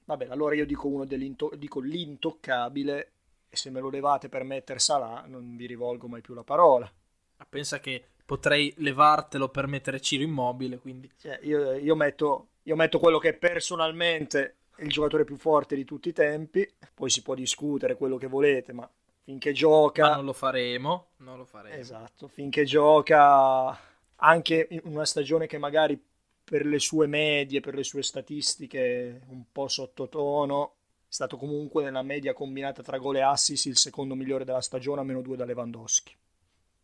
Vabbè, 0.05 0.27
allora 0.29 0.53
io 0.53 0.67
dico 0.67 0.87
uno 0.87 1.05
dico 1.05 1.79
l'intoccabile 1.79 3.11
e 3.49 3.55
se 3.55 3.71
me 3.71 3.79
lo 3.79 3.89
levate 3.89 4.29
per 4.29 4.43
metter 4.43 4.79
Salah 4.79 5.25
non 5.25 5.55
vi 5.55 5.65
rivolgo 5.65 6.07
mai 6.07 6.21
più 6.21 6.35
la 6.35 6.43
parola. 6.43 6.91
ma 7.37 7.45
pensa 7.49 7.79
che 7.79 8.05
potrei 8.23 8.71
levartelo 8.77 9.49
per 9.49 9.65
mettere 9.65 9.99
Ciro 9.99 10.21
Immobile, 10.21 10.77
quindi... 10.77 11.09
Cioè, 11.17 11.39
io, 11.41 11.73
io 11.73 11.95
metto, 11.95 12.49
io 12.63 12.75
metto 12.75 12.99
quello 12.99 13.17
che 13.17 13.33
personalmente 13.33 14.57
è 14.75 14.83
il 14.83 14.89
giocatore 14.89 15.23
più 15.23 15.37
forte 15.37 15.75
di 15.75 15.85
tutti 15.85 16.09
i 16.09 16.13
tempi, 16.13 16.71
poi 16.93 17.09
si 17.09 17.23
può 17.23 17.33
discutere 17.33 17.95
quello 17.97 18.17
che 18.17 18.27
volete, 18.27 18.73
ma 18.73 18.87
finché 19.23 19.53
gioca... 19.53 20.09
Ma 20.09 20.15
non 20.15 20.25
lo 20.25 20.33
faremo, 20.33 21.07
non 21.17 21.37
lo 21.37 21.45
faremo. 21.45 21.75
Esatto, 21.75 22.27
finché 22.27 22.65
gioca 22.65 23.77
anche 24.15 24.67
in 24.69 24.81
una 24.83 25.05
stagione 25.05 25.47
che 25.47 25.57
magari 25.57 26.01
per 26.43 26.65
le 26.65 26.79
sue 26.79 27.07
medie, 27.07 27.61
per 27.61 27.73
le 27.73 27.83
sue 27.83 28.03
statistiche 28.03 29.21
un 29.29 29.45
po' 29.51 29.67
sottotono, 29.67 30.75
è 31.07 31.13
stato 31.13 31.37
comunque 31.37 31.83
nella 31.83 32.01
media 32.01 32.33
combinata 32.33 32.81
tra 32.81 32.97
gol 32.97 33.17
e 33.17 33.21
assist 33.21 33.65
il 33.65 33.77
secondo 33.77 34.15
migliore 34.15 34.45
della 34.45 34.61
stagione, 34.61 35.01
a 35.01 35.03
meno 35.03 35.21
due 35.21 35.37
da 35.37 35.45
Lewandowski. 35.45 36.15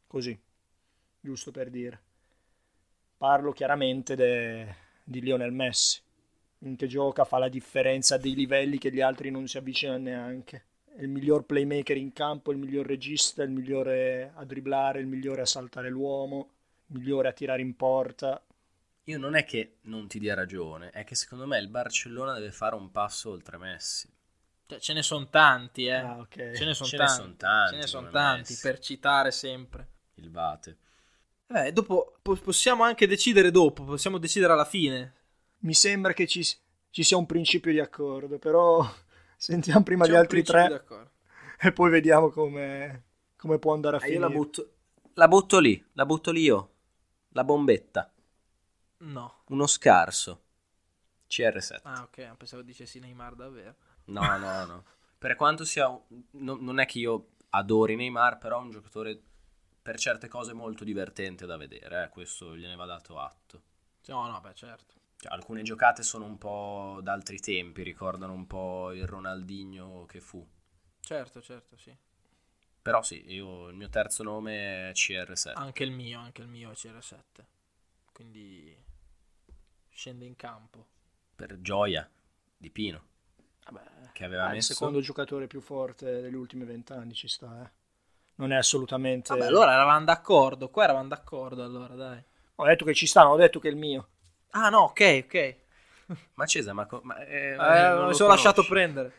Così, 0.08 0.39
giusto 1.19 1.52
per 1.52 1.69
dire. 1.69 2.02
Parlo 3.17 3.52
chiaramente 3.52 4.15
de- 4.15 4.75
di 5.04 5.21
Lionel 5.21 5.52
Messi. 5.52 6.02
Finché 6.58 6.88
gioca 6.88 7.25
fa 7.25 7.38
la 7.38 7.49
differenza 7.49 8.17
dei 8.17 8.34
livelli 8.34 8.78
che 8.78 8.91
gli 8.91 9.02
altri 9.02 9.30
non 9.30 9.47
si 9.47 9.58
avvicinano 9.58 10.04
neanche 10.04 10.68
il 10.97 11.08
miglior 11.08 11.45
playmaker 11.45 11.97
in 11.97 12.12
campo, 12.13 12.52
il 12.52 12.58
miglior 12.58 12.86
regista, 12.86 13.43
il 13.43 13.49
migliore 13.52 14.32
a 14.36 14.43
dribblare, 14.43 14.99
il 14.99 15.08
migliore 15.08 15.41
a 15.41 15.45
saltare 15.45 15.89
l'uomo, 15.89 16.49
il 16.88 16.97
migliore 16.99 17.30
a 17.30 17.34
tirare 17.34 17.62
in 17.62 17.75
porta. 17.75 18.43
Io 19.06 19.17
non 19.17 19.36
è 19.36 19.43
che 19.45 19.78
non 19.84 20.08
ti 20.08 20.19
dia 20.19 20.36
ragione, 20.36 20.89
è 20.91 21.04
che 21.04 21.15
secondo 21.15 21.47
me 21.47 21.58
il 21.60 21.69
Barcellona 21.69 22.34
deve 22.34 22.52
fare 22.52 22.75
un 22.75 22.91
passo 22.91 23.32
oltre 23.32 23.58
Messi. 23.58 24.08
Cioè, 24.67 24.80
ce 24.80 24.93
ne 24.93 25.02
sono 25.02 25.28
tanti, 25.30 25.86
eh. 25.86 25.93
Ah, 25.95 26.17
ok. 26.19 26.52
Ce 26.56 26.63
ne 26.65 26.73
sono 26.75 26.88
Ce 26.89 26.97
ne 26.97 27.06
tanti. 27.06 27.21
son 27.21 27.36
tanti, 27.38 27.73
Ce 27.73 27.80
ne 27.80 27.88
sono 27.88 28.10
tanti, 28.12 28.52
Messi. 28.52 28.62
per 28.67 28.80
citare 28.80 29.32
sempre. 29.32 29.88
Il 30.15 30.30
Vate. 30.30 30.78
Eh, 31.47 31.71
dopo 31.71 32.17
po- 32.21 32.36
possiamo 32.36 32.84
anche 32.84 33.08
decidere 33.08 33.49
dopo, 33.49 33.84
possiamo 33.84 34.19
decidere 34.19 34.54
alla 34.54 34.65
fine. 34.65 35.13
Mi 35.62 35.73
sembra 35.73 36.13
che 36.13 36.28
ci, 36.28 36.43
ci 36.43 37.04
sia 37.04 37.17
un 37.17 37.25
principio 37.25 37.71
di 37.71 37.80
accordo, 37.80 38.38
però 38.38 38.88
sentiamo 39.39 39.84
prima 39.84 40.06
C'è 40.06 40.12
gli 40.12 40.15
altri 40.15 40.43
tre 40.43 40.67
d'accordo. 40.67 41.12
e 41.60 41.71
poi 41.73 41.89
vediamo 41.89 42.30
come, 42.30 43.04
come 43.36 43.60
può 43.60 43.73
andare 43.73 43.97
a 43.97 43.99
Ah, 44.02 44.08
io 44.08 44.19
finire. 44.19 44.19
la 44.19 44.30
butto, 44.30 44.71
la 45.13 45.28
butto 45.28 45.60
lì, 45.60 45.84
la 45.93 46.06
butto 46.06 46.32
lì 46.32 46.41
io. 46.43 46.73
La 47.30 47.43
bombetta. 47.43 48.12
No. 49.02 49.34
Uno 49.49 49.67
scarso. 49.67 50.43
CR7. 51.28 51.84
Ah, 51.84 52.04
ok, 52.04 52.36
pensavo 52.38 52.62
dicessi 52.62 52.99
Neymar 52.99 53.36
davvero. 53.36 53.75
No, 54.08 54.38
no, 54.38 54.65
no. 54.65 54.84
Per 55.17 55.36
quanto 55.36 55.63
sia... 55.65 55.88
un- 55.88 56.23
no- 56.32 56.58
non 56.60 56.80
è 56.80 56.86
che 56.86 56.99
io 56.99 57.30
adori 57.52 57.95
Neymar, 57.95 58.38
però 58.38 58.60
è 58.60 58.63
un 58.63 58.71
giocatore 58.71 59.21
per 59.82 59.97
certe 59.97 60.28
cose 60.28 60.54
molto 60.54 60.84
divertente 60.84 61.45
da 61.45 61.58
vedere. 61.58 62.04
eh, 62.04 62.10
Questo 62.10 62.56
gliene 62.58 62.75
va 62.75 62.86
dato 62.86 63.19
atto. 63.19 63.62
No, 64.10 64.28
no, 64.28 64.41
beh, 64.41 64.54
certo. 64.56 64.99
Cioè, 65.21 65.34
alcune 65.34 65.63
giocate 65.63 66.01
sono 66.01 66.23
un 66.23 66.38
po' 66.38 66.99
d'altri 67.01 67.39
tempi, 67.39 67.84
ricordano 67.84 68.32
un 68.32 68.47
po' 68.47 68.93
il 68.93 69.05
Ronaldinho 69.05 70.05
che 70.05 70.21
fu. 70.21 70.47
Certo, 71.01 71.41
certo, 71.41 71.75
sì. 71.75 71.93
Però 72.82 73.01
sì, 73.01 73.29
io, 73.29 73.67
il 73.67 73.75
mio 73.75 73.89
terzo 73.89 74.23
nome 74.23 74.89
è 74.89 74.91
CR7. 74.93 75.51
Anche 75.55 75.84
il 75.84 75.91
mio, 75.91 76.19
anche 76.19 76.41
il 76.41 76.47
mio 76.47 76.71
è 76.71 76.73
CR7. 76.73 77.43
Quindi 78.13 78.73
scende 79.89 80.23
in 80.23 80.38
campo. 80.38 80.88
Per 81.36 81.60
gioia 81.60 82.10
di 82.55 82.69
Pino, 82.69 83.03
Vabbè, 83.65 84.12
che 84.13 84.23
aveva 84.23 84.45
ah, 84.45 84.47
il 84.47 84.53
messo... 84.53 84.71
secondo 84.71 85.01
giocatore 85.01 85.47
più 85.47 85.60
forte 85.60 86.21
degli 86.21 86.34
ultimi 86.34 86.63
vent'anni 86.63 87.13
ci 87.13 87.27
sta, 87.27 87.65
eh. 87.65 87.71
Non 88.36 88.53
è 88.53 88.55
assolutamente... 88.55 89.34
Vabbè, 89.34 89.47
allora 89.47 89.73
eravamo 89.73 90.05
d'accordo. 90.05 90.69
Qua 90.69 90.86
eravamo 90.86 91.10
d'accordo, 91.10 91.62
allora, 91.62 91.95
dai. 91.95 92.23
Ho 92.55 92.65
detto 92.65 92.86
che 92.86 92.93
ci 92.93 93.05
sta, 93.05 93.23
non 93.23 93.34
ho 93.34 93.38
detto 93.38 93.60
che 93.60 93.67
è 93.67 93.71
il 93.71 93.77
mio. 93.77 94.08
Ah, 94.54 94.70
no, 94.70 94.84
ok, 94.86 95.02
ok. 95.26 95.56
Ma 96.36 96.46
Cesa, 96.46 96.74
ma... 96.74 96.86
co- 96.86 97.02
ma 97.04 97.18
eh, 97.26 97.52
Eh, 97.52 97.58
non 97.58 98.08
mi 98.08 98.14
sono 98.14 98.30
lasciato 98.30 98.64
prendere. 98.66 99.12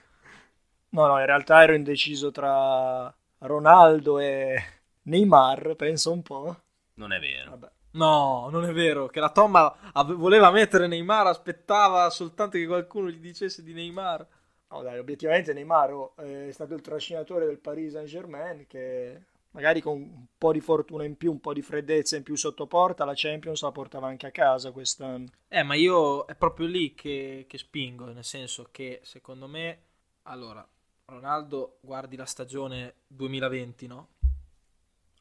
No, 0.92 1.06
no, 1.06 1.18
in 1.20 1.26
realtà 1.26 1.62
ero 1.62 1.74
indeciso 1.74 2.30
tra 2.32 3.12
Ronaldo 3.38 4.18
e 4.18 4.56
Neymar, 5.02 5.74
penso 5.76 6.12
un 6.12 6.22
po'. 6.22 6.56
Non 6.94 7.12
è 7.12 7.18
vero. 7.20 7.50
Vabbè. 7.50 7.70
No, 7.92 8.48
non 8.50 8.64
è 8.64 8.72
vero. 8.72 9.08
Che 9.08 9.20
la 9.20 9.30
Tomba 9.30 9.76
ave- 9.92 10.14
voleva 10.14 10.50
mettere 10.50 10.86
Neymar, 10.86 11.26
aspettava 11.26 12.08
soltanto 12.10 12.56
che 12.56 12.66
qualcuno 12.66 13.08
gli 13.10 13.18
dicesse 13.18 13.62
di 13.62 13.72
Neymar. 13.72 14.26
No, 14.70 14.82
dai, 14.82 14.98
obiettivamente 14.98 15.52
Neymar 15.52 15.92
oh, 15.92 16.14
è 16.16 16.50
stato 16.52 16.74
il 16.74 16.80
trascinatore 16.80 17.44
del 17.46 17.58
Paris 17.58 17.92
Saint-Germain 17.92 18.66
che 18.68 19.20
magari 19.52 19.80
con 19.80 20.00
un 20.00 20.26
po' 20.36 20.52
di 20.52 20.60
fortuna 20.60 21.04
in 21.04 21.16
più, 21.16 21.32
un 21.32 21.40
po' 21.40 21.52
di 21.52 21.62
freddezza 21.62 22.16
in 22.16 22.22
più 22.22 22.36
sotto 22.36 22.66
porta, 22.66 23.04
la 23.04 23.12
Champions 23.14 23.62
la 23.62 23.72
portava 23.72 24.06
anche 24.06 24.26
a 24.26 24.30
casa 24.30 24.70
quest'anno. 24.70 25.28
Eh, 25.48 25.62
ma 25.62 25.74
io 25.74 26.24
è 26.26 26.34
proprio 26.34 26.66
lì 26.66 26.94
che, 26.94 27.46
che 27.48 27.58
spingo, 27.58 28.06
nel 28.06 28.24
senso 28.24 28.68
che 28.70 29.00
secondo 29.02 29.46
me, 29.46 29.82
allora, 30.22 30.66
Ronaldo, 31.06 31.78
guardi 31.80 32.16
la 32.16 32.26
stagione 32.26 32.94
2020, 33.08 33.86
no? 33.86 34.08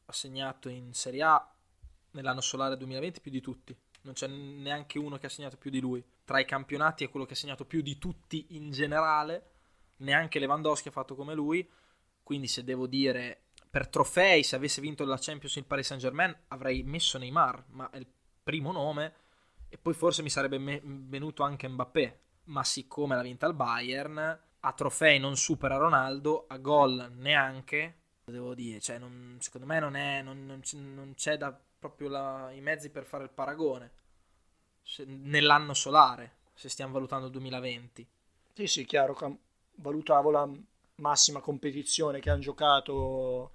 Ha 0.06 0.12
segnato 0.12 0.68
in 0.68 0.92
Serie 0.92 1.22
A 1.22 1.54
nell'anno 2.12 2.40
solare 2.40 2.76
2020 2.76 3.20
più 3.20 3.30
di 3.30 3.40
tutti. 3.40 3.76
Non 4.02 4.14
c'è 4.14 4.26
neanche 4.28 4.98
uno 4.98 5.18
che 5.18 5.26
ha 5.26 5.30
segnato 5.30 5.56
più 5.56 5.70
di 5.70 5.80
lui. 5.80 6.02
Tra 6.24 6.40
i 6.40 6.44
campionati 6.44 7.04
è 7.04 7.10
quello 7.10 7.26
che 7.26 7.34
ha 7.34 7.36
segnato 7.36 7.64
più 7.64 7.82
di 7.82 7.98
tutti 7.98 8.46
in 8.50 8.70
generale. 8.70 9.48
Neanche 9.98 10.38
Lewandowski 10.38 10.88
ha 10.88 10.92
fatto 10.92 11.14
come 11.14 11.34
lui. 11.34 11.68
Quindi 12.22 12.46
se 12.46 12.64
devo 12.64 12.86
dire 12.86 13.42
per 13.70 13.88
trofei, 13.88 14.42
se 14.42 14.56
avesse 14.56 14.80
vinto 14.80 15.04
la 15.04 15.18
Champions 15.18 15.56
il 15.56 15.64
Paris 15.64 15.86
Saint 15.86 16.02
Germain, 16.02 16.36
avrei 16.48 16.82
messo 16.82 17.18
Neymar, 17.18 17.64
ma 17.68 17.88
è 17.90 17.98
il 17.98 18.06
primo 18.42 18.72
nome 18.72 19.14
e 19.68 19.78
poi 19.78 19.94
forse 19.94 20.22
mi 20.22 20.30
sarebbe 20.30 20.58
me- 20.58 20.80
venuto 20.84 21.42
anche 21.44 21.68
Mbappé, 21.68 22.20
ma 22.44 22.64
siccome 22.64 23.14
l'ha 23.14 23.22
vinta 23.22 23.46
il 23.46 23.54
Bayern, 23.54 24.40
a 24.62 24.72
trofei 24.72 25.18
non 25.20 25.36
supera 25.36 25.76
Ronaldo, 25.76 26.46
a 26.48 26.58
gol 26.58 27.12
neanche, 27.14 27.98
devo 28.24 28.54
dire, 28.54 28.80
cioè 28.80 28.98
non- 28.98 29.36
secondo 29.40 29.66
me 29.66 29.78
non, 29.78 29.94
è, 29.94 30.22
non, 30.22 30.44
non 30.46 30.60
non 30.94 31.14
c'è 31.14 31.36
da 31.36 31.56
proprio 31.78 32.08
la- 32.08 32.50
i 32.52 32.60
mezzi 32.60 32.90
per 32.90 33.04
fare 33.04 33.24
il 33.24 33.30
paragone 33.30 33.92
Se- 34.82 35.04
nell'anno 35.06 35.74
solare, 35.74 36.36
se 36.54 36.68
stiamo 36.68 36.92
valutando 36.92 37.26
il 37.26 37.32
2020. 37.32 38.06
Sì, 38.52 38.66
sì, 38.66 38.84
chiaro, 38.84 39.16
valutavo 39.76 40.30
la 40.30 40.48
massima 40.96 41.40
competizione 41.40 42.20
che 42.20 42.30
hanno 42.30 42.40
giocato 42.40 43.52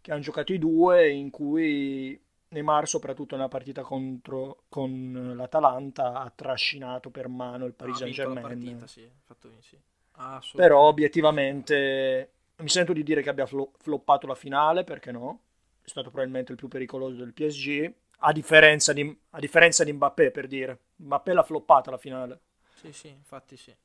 che 0.00 0.12
hanno 0.12 0.20
giocato 0.22 0.52
i 0.52 0.58
due 0.58 1.08
in 1.10 1.30
cui 1.30 2.20
Neymar, 2.48 2.88
soprattutto 2.88 3.36
nella 3.36 3.48
partita 3.48 3.82
contro 3.82 4.64
con 4.68 5.32
l'Atalanta, 5.36 6.14
ha 6.14 6.30
trascinato 6.34 7.10
per 7.10 7.28
mano 7.28 7.66
il 7.66 7.74
Paris 7.74 7.96
Ha 7.96 7.98
vinto 7.98 7.98
Saint 7.98 8.14
la 8.28 8.36
Germain. 8.36 8.36
partita, 8.36 8.86
sì, 8.86 9.10
fatto 9.24 9.60
sì. 9.60 9.76
Ah, 10.16 10.40
Però 10.54 10.80
obiettivamente 10.80 12.30
mi 12.56 12.68
sento 12.68 12.92
di 12.92 13.02
dire 13.02 13.22
che 13.22 13.28
abbia 13.30 13.46
flo- 13.46 13.72
floppato 13.78 14.26
la 14.26 14.34
finale, 14.34 14.82
perché 14.84 15.12
no? 15.12 15.40
È 15.82 15.88
stato 15.88 16.10
probabilmente 16.10 16.52
il 16.52 16.58
più 16.58 16.68
pericoloso 16.68 17.16
del 17.16 17.32
PSG, 17.32 17.92
a 18.20 18.32
differenza 18.32 18.92
di, 18.92 19.16
a 19.30 19.38
differenza 19.38 19.84
di 19.84 19.92
Mbappé, 19.92 20.30
per 20.32 20.46
dire. 20.48 20.78
Mbappé 20.96 21.32
l'ha 21.32 21.42
floppata 21.44 21.90
la 21.90 21.98
finale. 21.98 22.40
Sì, 22.72 22.92
sì, 22.92 23.08
infatti 23.08 23.56
sì. 23.58 23.76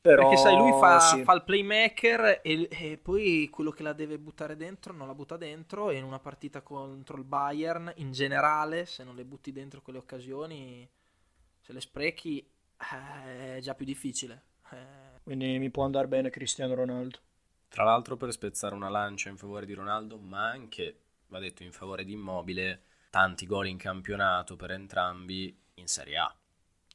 Però, 0.00 0.28
Perché 0.28 0.36
sai, 0.36 0.56
lui 0.56 0.70
fa, 0.78 1.00
sì. 1.00 1.22
fa 1.22 1.34
il 1.34 1.42
playmaker 1.44 2.40
e, 2.42 2.68
e 2.70 2.98
poi 2.98 3.48
quello 3.50 3.70
che 3.70 3.82
la 3.82 3.92
deve 3.92 4.18
buttare 4.18 4.56
dentro 4.56 4.92
non 4.92 5.06
la 5.06 5.14
butta 5.14 5.36
dentro 5.36 5.90
e 5.90 5.96
in 5.96 6.04
una 6.04 6.20
partita 6.20 6.62
contro 6.62 7.16
il 7.16 7.24
Bayern, 7.24 7.92
in 7.96 8.12
generale, 8.12 8.86
se 8.86 9.04
non 9.04 9.16
le 9.16 9.24
butti 9.24 9.52
dentro 9.52 9.82
quelle 9.82 9.98
occasioni, 9.98 10.88
se 11.60 11.72
le 11.72 11.80
sprechi, 11.80 12.38
eh, 12.38 13.56
è 13.56 13.60
già 13.60 13.74
più 13.74 13.84
difficile. 13.84 14.44
Eh, 14.70 15.20
Quindi 15.22 15.58
mi 15.58 15.70
può 15.70 15.84
andare 15.84 16.08
bene 16.08 16.30
Cristiano 16.30 16.74
Ronaldo. 16.74 17.18
Tra 17.68 17.84
l'altro 17.84 18.16
per 18.16 18.32
spezzare 18.32 18.74
una 18.74 18.88
lancia 18.90 19.28
in 19.30 19.36
favore 19.38 19.64
di 19.64 19.72
Ronaldo, 19.72 20.18
ma 20.18 20.48
anche, 20.50 21.00
va 21.28 21.38
detto, 21.38 21.62
in 21.62 21.72
favore 21.72 22.04
di 22.04 22.12
Immobile, 22.12 22.82
tanti 23.10 23.46
gol 23.46 23.68
in 23.68 23.78
campionato 23.78 24.56
per 24.56 24.72
entrambi 24.72 25.56
in 25.74 25.86
Serie 25.86 26.18
A. 26.18 26.36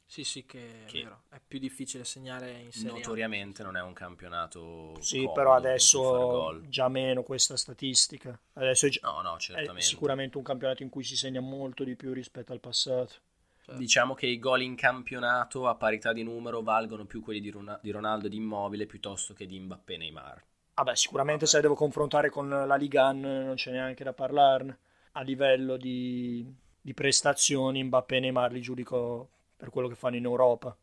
sì, 0.06 0.22
sì, 0.24 0.44
che 0.46 0.84
è 0.84 0.84
Che- 0.86 1.02
vero. 1.02 1.22
È 1.30 1.40
più 1.46 1.58
difficile 1.58 2.04
segnare 2.04 2.50
in 2.60 2.70
Serie 2.72 2.90
A. 2.90 2.94
Notoriamente 2.94 3.62
non 3.62 3.76
è 3.76 3.82
un 3.82 3.92
campionato 3.92 4.94
Sì, 5.00 5.28
però 5.34 5.54
adesso 5.54 6.60
già 6.68 6.88
meno 6.88 7.22
questa 7.22 7.56
statistica. 7.56 8.38
Adesso 8.54 8.86
è, 8.86 8.88
già- 8.90 9.00
No, 9.10 9.20
no, 9.22 9.36
è 9.36 9.40
certamente. 9.40 9.82
sicuramente 9.82 10.36
un 10.36 10.44
campionato 10.44 10.82
in 10.82 10.88
cui 10.88 11.02
si 11.04 11.16
segna 11.16 11.40
molto 11.40 11.84
di 11.84 11.96
più 11.96 12.12
rispetto 12.12 12.52
al 12.52 12.60
passato. 12.60 13.14
Cioè, 13.64 13.76
Diciamo 13.76 14.12
che 14.14 14.26
i 14.26 14.38
gol 14.38 14.60
in 14.60 14.76
campionato 14.76 15.66
a 15.66 15.74
parità 15.74 16.12
di 16.12 16.22
numero 16.22 16.60
valgono 16.62 17.06
più 17.06 17.22
quelli 17.22 17.40
di, 17.40 17.48
Rona- 17.50 17.78
di 17.82 17.90
Ronaldo 17.90 18.26
e 18.26 18.28
di 18.28 18.36
Immobile 18.36 18.84
piuttosto 18.86 19.32
che 19.32 19.46
di 19.46 19.58
Mbappé 19.58 19.94
e 19.94 19.96
Neymar. 19.96 20.44
Vabbè, 20.74 20.94
sicuramente 20.96 21.46
se 21.46 21.56
la 21.56 21.62
devo 21.62 21.74
confrontare 21.74 22.28
con 22.28 22.48
la 22.48 22.74
Liga 22.76 23.08
1 23.08 23.42
non 23.44 23.54
c'è 23.54 23.70
neanche 23.70 24.04
da 24.04 24.12
parlarne. 24.12 24.78
A 25.12 25.22
livello 25.22 25.76
di, 25.78 26.44
di 26.80 26.92
prestazioni, 26.92 27.82
Mbappé 27.84 28.16
e 28.16 28.20
Neymar 28.20 28.52
li 28.52 28.60
giudico 28.60 29.28
per 29.56 29.70
quello 29.70 29.88
che 29.88 29.94
fanno 29.94 30.16
in 30.16 30.24
Europa. 30.24 30.76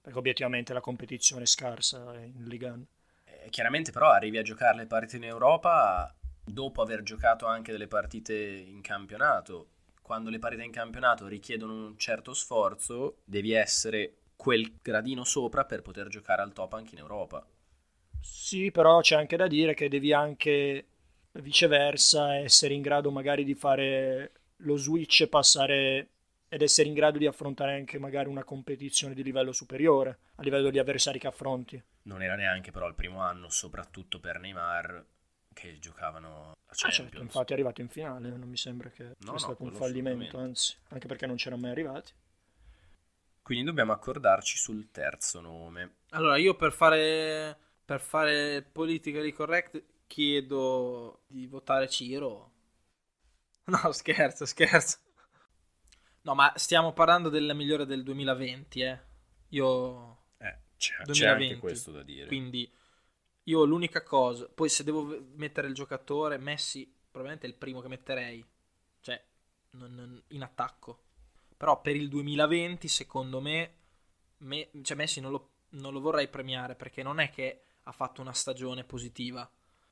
Perché 0.00 0.18
obiettivamente 0.18 0.72
la 0.72 0.80
competizione 0.80 1.42
è 1.42 1.46
scarsa 1.46 2.14
in 2.18 2.44
Liga 2.46 2.72
1. 2.72 2.86
Eh, 3.24 3.50
chiaramente 3.50 3.92
però 3.92 4.10
arrivi 4.10 4.38
a 4.38 4.42
giocare 4.42 4.76
le 4.78 4.86
partite 4.86 5.16
in 5.16 5.24
Europa 5.24 6.14
dopo 6.42 6.82
aver 6.82 7.02
giocato 7.02 7.46
anche 7.46 7.72
delle 7.72 7.88
partite 7.88 8.34
in 8.34 8.80
campionato. 8.80 9.68
Quando 10.02 10.30
le 10.30 10.38
partite 10.38 10.64
in 10.64 10.72
campionato 10.72 11.26
richiedono 11.26 11.86
un 11.86 11.98
certo 11.98 12.34
sforzo, 12.34 13.18
devi 13.24 13.52
essere 13.52 14.14
quel 14.36 14.78
gradino 14.80 15.22
sopra 15.24 15.64
per 15.64 15.82
poter 15.82 16.08
giocare 16.08 16.42
al 16.42 16.52
top 16.52 16.72
anche 16.72 16.94
in 16.94 17.00
Europa. 17.00 17.46
Sì, 18.20 18.70
però 18.70 19.00
c'è 19.00 19.16
anche 19.16 19.36
da 19.36 19.46
dire 19.46 19.74
che 19.74 19.88
devi 19.88 20.12
anche 20.12 20.86
viceversa 21.32 22.36
essere 22.36 22.74
in 22.74 22.82
grado 22.82 23.10
magari 23.10 23.44
di 23.44 23.54
fare 23.54 24.32
lo 24.56 24.76
switch 24.76 25.22
e 25.22 25.28
passare 25.28 26.08
ed 26.50 26.60
essere 26.60 26.88
in 26.88 26.94
grado 26.94 27.16
di 27.16 27.26
affrontare 27.26 27.74
anche 27.76 27.98
magari 27.98 28.28
una 28.28 28.44
competizione 28.44 29.14
di 29.14 29.22
livello 29.22 29.52
superiore 29.52 30.18
a 30.34 30.42
livello 30.42 30.68
di 30.68 30.78
avversari 30.78 31.18
che 31.18 31.28
affronti. 31.28 31.82
Non 32.02 32.22
era 32.22 32.34
neanche 32.34 32.70
però 32.72 32.86
il 32.88 32.94
primo 32.94 33.22
anno, 33.22 33.48
soprattutto 33.48 34.20
per 34.20 34.38
Neymar, 34.38 35.02
che 35.54 35.78
giocavano 35.78 36.50
a 36.52 36.74
Ah, 36.82 36.88
Champions. 36.88 36.90
certo, 36.90 37.22
infatti 37.22 37.52
è 37.52 37.54
arrivato 37.54 37.80
in 37.80 37.88
finale, 37.88 38.28
non 38.28 38.48
mi 38.48 38.56
sembra 38.56 38.90
che 38.90 39.04
No, 39.20 39.32
sia 39.32 39.32
no, 39.32 39.38
stato 39.38 39.62
un 39.62 39.70
fallimento, 39.72 40.36
anzi, 40.38 40.76
anche 40.88 41.06
perché 41.06 41.26
non 41.26 41.36
c'erano 41.36 41.60
mai 41.62 41.70
arrivati. 41.70 42.12
Quindi 43.42 43.64
dobbiamo 43.64 43.92
accordarci 43.92 44.56
sul 44.56 44.90
terzo 44.90 45.40
nome. 45.42 45.96
Allora, 46.10 46.36
io 46.36 46.54
per 46.56 46.72
fare, 46.72 47.56
per 47.84 48.00
fare 48.00 48.62
politically 48.62 49.32
correct 49.32 49.82
chiedo 50.06 51.22
di 51.26 51.46
votare 51.46 51.88
Ciro. 51.88 52.50
No, 53.68 53.92
scherzo, 53.92 54.44
scherzo. 54.46 54.98
No, 56.22 56.34
ma 56.34 56.52
stiamo 56.56 56.92
parlando 56.92 57.28
della 57.30 57.54
migliore 57.54 57.86
del 57.86 58.02
2020, 58.02 58.80
eh. 58.82 58.98
Io 59.48 60.18
Eh, 60.38 60.58
c'è, 60.76 60.94
c'è 60.96 61.04
2020. 61.04 61.48
anche 61.48 61.58
questo 61.60 61.90
da 61.92 62.02
dire. 62.02 62.26
Quindi 62.26 62.70
io 63.44 63.64
l'unica 63.64 64.02
cosa, 64.02 64.48
poi 64.48 64.68
se 64.68 64.84
devo 64.84 65.18
mettere 65.36 65.66
il 65.68 65.74
giocatore, 65.74 66.38
Messi 66.38 66.84
probabilmente 67.10 67.46
è 67.46 67.50
il 67.50 67.56
primo 67.56 67.80
che 67.80 67.88
metterei, 67.88 68.44
cioè 69.00 69.22
non- 69.72 69.94
non- 69.94 70.22
in 70.28 70.42
attacco. 70.42 71.02
Però 71.56 71.80
per 71.80 71.96
il 71.96 72.08
2020 72.08 72.88
secondo 72.88 73.40
me, 73.40 73.74
me- 74.38 74.70
cioè 74.82 74.96
Messi 74.96 75.20
non 75.20 75.32
lo, 75.32 75.48
non 75.70 75.92
lo 75.92 76.00
vorrei 76.00 76.28
premiare 76.28 76.74
perché 76.76 77.02
non 77.02 77.18
è 77.20 77.30
che 77.30 77.62
ha 77.84 77.92
fatto 77.92 78.20
una 78.20 78.32
stagione 78.32 78.84
positiva. 78.84 79.50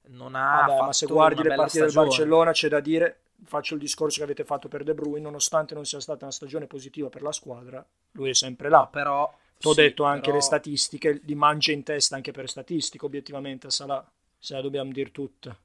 Non 0.08 0.34
ha 0.34 0.66
Vabbè, 0.66 0.72
fatto 0.72 0.84
ma 0.84 0.92
se 0.92 1.06
guardi 1.06 1.40
una 1.40 1.42
le 1.42 1.50
partite 1.54 1.90
del. 1.90 1.92
Barcellona 1.92 2.52
c'è 2.52 2.68
da 2.68 2.80
dire, 2.80 3.20
faccio 3.44 3.74
il 3.74 3.80
discorso 3.80 4.18
che 4.18 4.24
avete 4.24 4.44
fatto 4.44 4.68
per 4.68 4.82
De 4.84 4.94
Bruyne, 4.94 5.20
nonostante 5.20 5.74
non 5.74 5.84
sia 5.84 6.00
stata 6.00 6.24
una 6.24 6.32
stagione 6.32 6.66
positiva 6.66 7.08
per 7.08 7.22
la 7.22 7.32
squadra, 7.32 7.84
lui 8.12 8.30
è 8.30 8.34
sempre 8.34 8.68
là. 8.68 8.86
Però 8.86 9.32
T'ho 9.58 9.72
sì, 9.72 9.80
detto 9.80 10.04
anche 10.04 10.22
però- 10.26 10.34
le 10.36 10.42
statistiche, 10.42 11.20
li 11.24 11.34
mangia 11.34 11.72
in 11.72 11.82
testa 11.82 12.14
anche 12.16 12.30
per 12.32 12.48
statistiche, 12.48 13.04
obiettivamente 13.04 13.70
Salah, 13.70 14.08
se 14.38 14.54
la 14.54 14.60
dobbiamo 14.60 14.92
dire 14.92 15.10
tutta. 15.10 15.56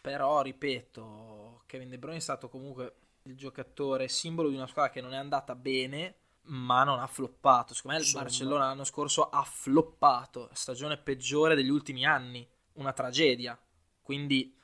Però, 0.00 0.42
ripeto, 0.42 1.62
Kevin 1.66 1.90
De 1.90 1.98
Bruyne 1.98 2.18
è 2.18 2.20
stato 2.20 2.48
comunque 2.48 2.94
il 3.22 3.36
giocatore 3.36 4.08
simbolo 4.08 4.48
di 4.48 4.54
una 4.56 4.66
squadra 4.66 4.90
che 4.90 5.00
non 5.00 5.12
è 5.12 5.16
andata 5.16 5.54
bene, 5.54 6.14
ma 6.50 6.82
non 6.82 6.98
ha 6.98 7.06
floppato. 7.06 7.74
Secondo 7.74 7.96
me 7.96 8.02
il 8.02 8.08
Insomma. 8.08 8.24
Barcellona 8.24 8.64
l'anno 8.66 8.84
scorso 8.84 9.28
ha 9.28 9.42
floppato, 9.42 10.48
stagione 10.54 10.96
peggiore 10.96 11.54
degli 11.54 11.68
ultimi 11.68 12.06
anni, 12.06 12.48
una 12.74 12.92
tragedia. 12.92 13.58
Quindi 14.02 14.56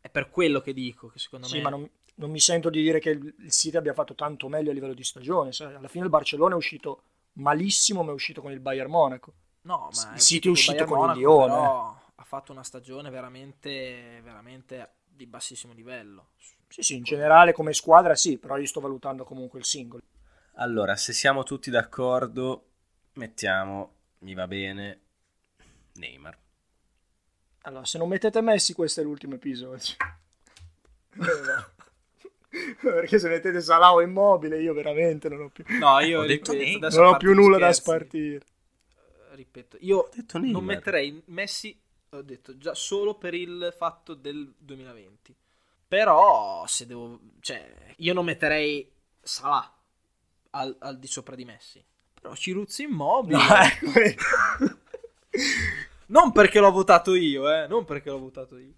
è 0.00 0.08
per 0.10 0.30
quello 0.30 0.60
che 0.60 0.72
dico 0.72 1.08
che 1.08 1.18
secondo 1.18 1.46
Sì, 1.46 1.60
me 1.60 1.60
ma 1.60 1.70
non, 1.70 1.88
non 2.16 2.30
mi 2.30 2.40
sento 2.40 2.70
di 2.70 2.82
dire 2.82 2.98
che 3.00 3.10
il 3.10 3.34
il 3.38 3.50
City 3.52 3.76
abbia 3.76 3.94
fatto 3.94 4.14
tanto 4.14 4.48
meglio 4.48 4.70
a 4.70 4.74
livello 4.74 4.94
di 4.94 5.04
stagione. 5.04 5.50
Alla 5.58 5.88
fine 5.88 6.04
il 6.04 6.10
Barcellona 6.10 6.54
è 6.54 6.56
uscito 6.56 7.02
malissimo, 7.34 8.02
ma 8.02 8.10
è 8.10 8.14
uscito 8.14 8.40
con 8.42 8.52
il 8.52 8.60
Bayern 8.60 8.90
Monaco. 8.90 9.34
no, 9.62 9.90
il 9.90 9.94
ma 9.94 10.16
è 10.16 10.20
City 10.20 10.48
è 10.48 10.50
uscito 10.50 10.84
con 10.84 11.00
il 11.00 11.10
Monaco, 11.10 11.10
Lione, 11.10 11.76
però 11.76 11.96
ha 12.16 12.24
fatto 12.24 12.52
una 12.52 12.64
stagione 12.64 13.10
veramente 13.10 14.20
veramente 14.22 14.94
di 15.04 15.26
bassissimo 15.26 15.72
livello. 15.72 16.30
Sì, 16.68 16.82
sì, 16.82 16.96
in 16.96 17.02
generale 17.04 17.52
come 17.52 17.72
squadra 17.72 18.14
sì, 18.14 18.38
però 18.38 18.56
io 18.58 18.66
sto 18.66 18.80
valutando 18.80 19.24
comunque 19.24 19.58
il 19.58 19.64
singolo. 19.64 20.02
Allora, 20.56 20.94
se 20.96 21.14
siamo 21.14 21.42
tutti 21.42 21.70
d'accordo, 21.70 22.66
mettiamo, 23.14 23.94
mi 24.18 24.34
va 24.34 24.46
bene, 24.46 25.00
Neymar. 25.94 26.38
Allora, 27.68 27.84
se 27.84 27.98
non 27.98 28.08
mettete 28.08 28.40
Messi, 28.40 28.72
questo 28.72 29.02
è 29.02 29.04
l'ultimo 29.04 29.34
episodio. 29.34 29.94
Perché 32.80 33.18
se 33.18 33.28
mettete 33.28 33.60
Salah 33.60 33.92
o 33.92 34.00
Immobile, 34.00 34.58
io 34.58 34.72
veramente 34.72 35.28
non 35.28 35.42
ho 35.42 35.50
più, 35.50 35.64
No, 35.78 36.00
io 36.00 36.20
Ho 36.20 36.24
detto 36.24 36.52
ripeto, 36.52 36.86
adesso 36.86 37.02
non 37.02 37.12
ho 37.12 37.16
più 37.18 37.34
nulla 37.34 37.58
da 37.58 37.70
scherzi, 37.70 37.80
spartire. 37.82 38.40
ripeto, 39.32 39.76
io 39.80 40.08
detto 40.14 40.38
non 40.38 40.64
metterei 40.64 41.22
Messi, 41.26 41.78
ho 42.08 42.22
detto 42.22 42.56
già 42.56 42.72
solo 42.72 43.16
per 43.16 43.34
il 43.34 43.74
fatto 43.76 44.14
del 44.14 44.50
2020. 44.56 45.36
Però 45.88 46.66
se 46.66 46.86
devo, 46.86 47.20
cioè, 47.40 47.70
io 47.96 48.14
non 48.14 48.24
metterei 48.24 48.90
Salah 49.20 49.70
al, 50.52 50.74
al 50.78 50.98
di 50.98 51.06
sopra 51.06 51.34
di 51.34 51.44
Messi. 51.44 51.84
Però 52.14 52.34
Ciruzzi 52.34 52.84
immobile. 52.84 53.36
No, 53.36 53.56
ecco. 53.56 54.26
Non 56.10 56.32
perché 56.32 56.58
l'ho 56.58 56.70
votato 56.70 57.14
io, 57.14 57.52
eh, 57.52 57.66
non 57.66 57.84
perché 57.84 58.08
l'ho 58.08 58.18
votato 58.18 58.56
io. 58.56 58.72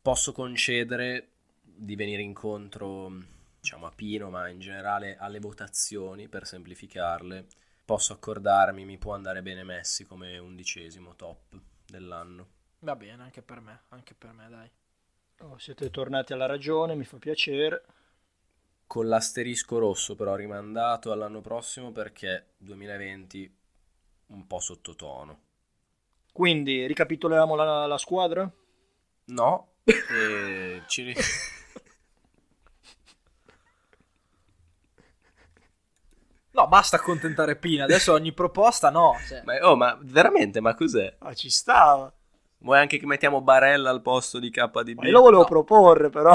Posso 0.00 0.32
concedere 0.32 1.30
di 1.60 1.96
venire 1.96 2.22
incontro, 2.22 3.10
diciamo, 3.58 3.86
a 3.86 3.92
Pino, 3.92 4.30
ma 4.30 4.48
in 4.48 4.60
generale 4.60 5.16
alle 5.16 5.40
votazioni, 5.40 6.28
per 6.28 6.46
semplificarle. 6.46 7.46
Posso 7.84 8.12
accordarmi, 8.12 8.84
mi 8.84 8.96
può 8.96 9.14
andare 9.14 9.42
bene 9.42 9.64
Messi 9.64 10.06
come 10.06 10.38
undicesimo 10.38 11.16
top 11.16 11.58
dell'anno. 11.84 12.48
Va 12.80 12.94
bene, 12.94 13.24
anche 13.24 13.42
per 13.42 13.60
me, 13.60 13.82
anche 13.88 14.14
per 14.14 14.32
me, 14.32 14.48
dai. 14.48 14.70
Oh, 15.40 15.58
siete 15.58 15.90
tornati 15.90 16.32
alla 16.32 16.46
ragione, 16.46 16.94
mi 16.94 17.04
fa 17.04 17.18
piacere. 17.18 17.84
Con 18.86 19.08
l'asterisco 19.08 19.78
rosso 19.78 20.14
però 20.14 20.36
rimandato 20.36 21.10
all'anno 21.10 21.40
prossimo 21.40 21.90
perché 21.90 22.52
2020 22.58 23.56
un 24.26 24.46
po' 24.46 24.60
sottotono. 24.60 25.45
Quindi, 26.36 26.86
ricapitoliamo 26.86 27.54
la, 27.54 27.86
la 27.86 27.96
squadra? 27.96 28.46
No, 29.28 29.68
e 29.84 30.82
ci 30.86 31.02
ri- 31.02 31.14
No, 36.50 36.68
basta 36.68 36.96
accontentare 36.96 37.56
Pina, 37.56 37.84
adesso 37.84 38.12
ogni 38.12 38.32
proposta 38.32 38.90
no. 38.90 39.14
cioè. 39.26 39.42
ma, 39.44 39.56
oh, 39.62 39.76
ma 39.76 39.98
veramente, 40.02 40.60
ma 40.60 40.74
cos'è? 40.74 41.14
Ah, 41.20 41.32
ci 41.32 41.48
stava. 41.48 42.12
Vuoi 42.58 42.78
anche 42.78 42.98
che 42.98 43.06
mettiamo 43.06 43.40
Barella 43.40 43.88
al 43.88 44.02
posto 44.02 44.38
di 44.38 44.50
KDB? 44.50 44.98
Ma 44.98 45.06
io 45.06 45.12
lo 45.12 45.20
volevo 45.20 45.42
No. 45.42 45.48
proporre, 45.48 46.10
però. 46.10 46.34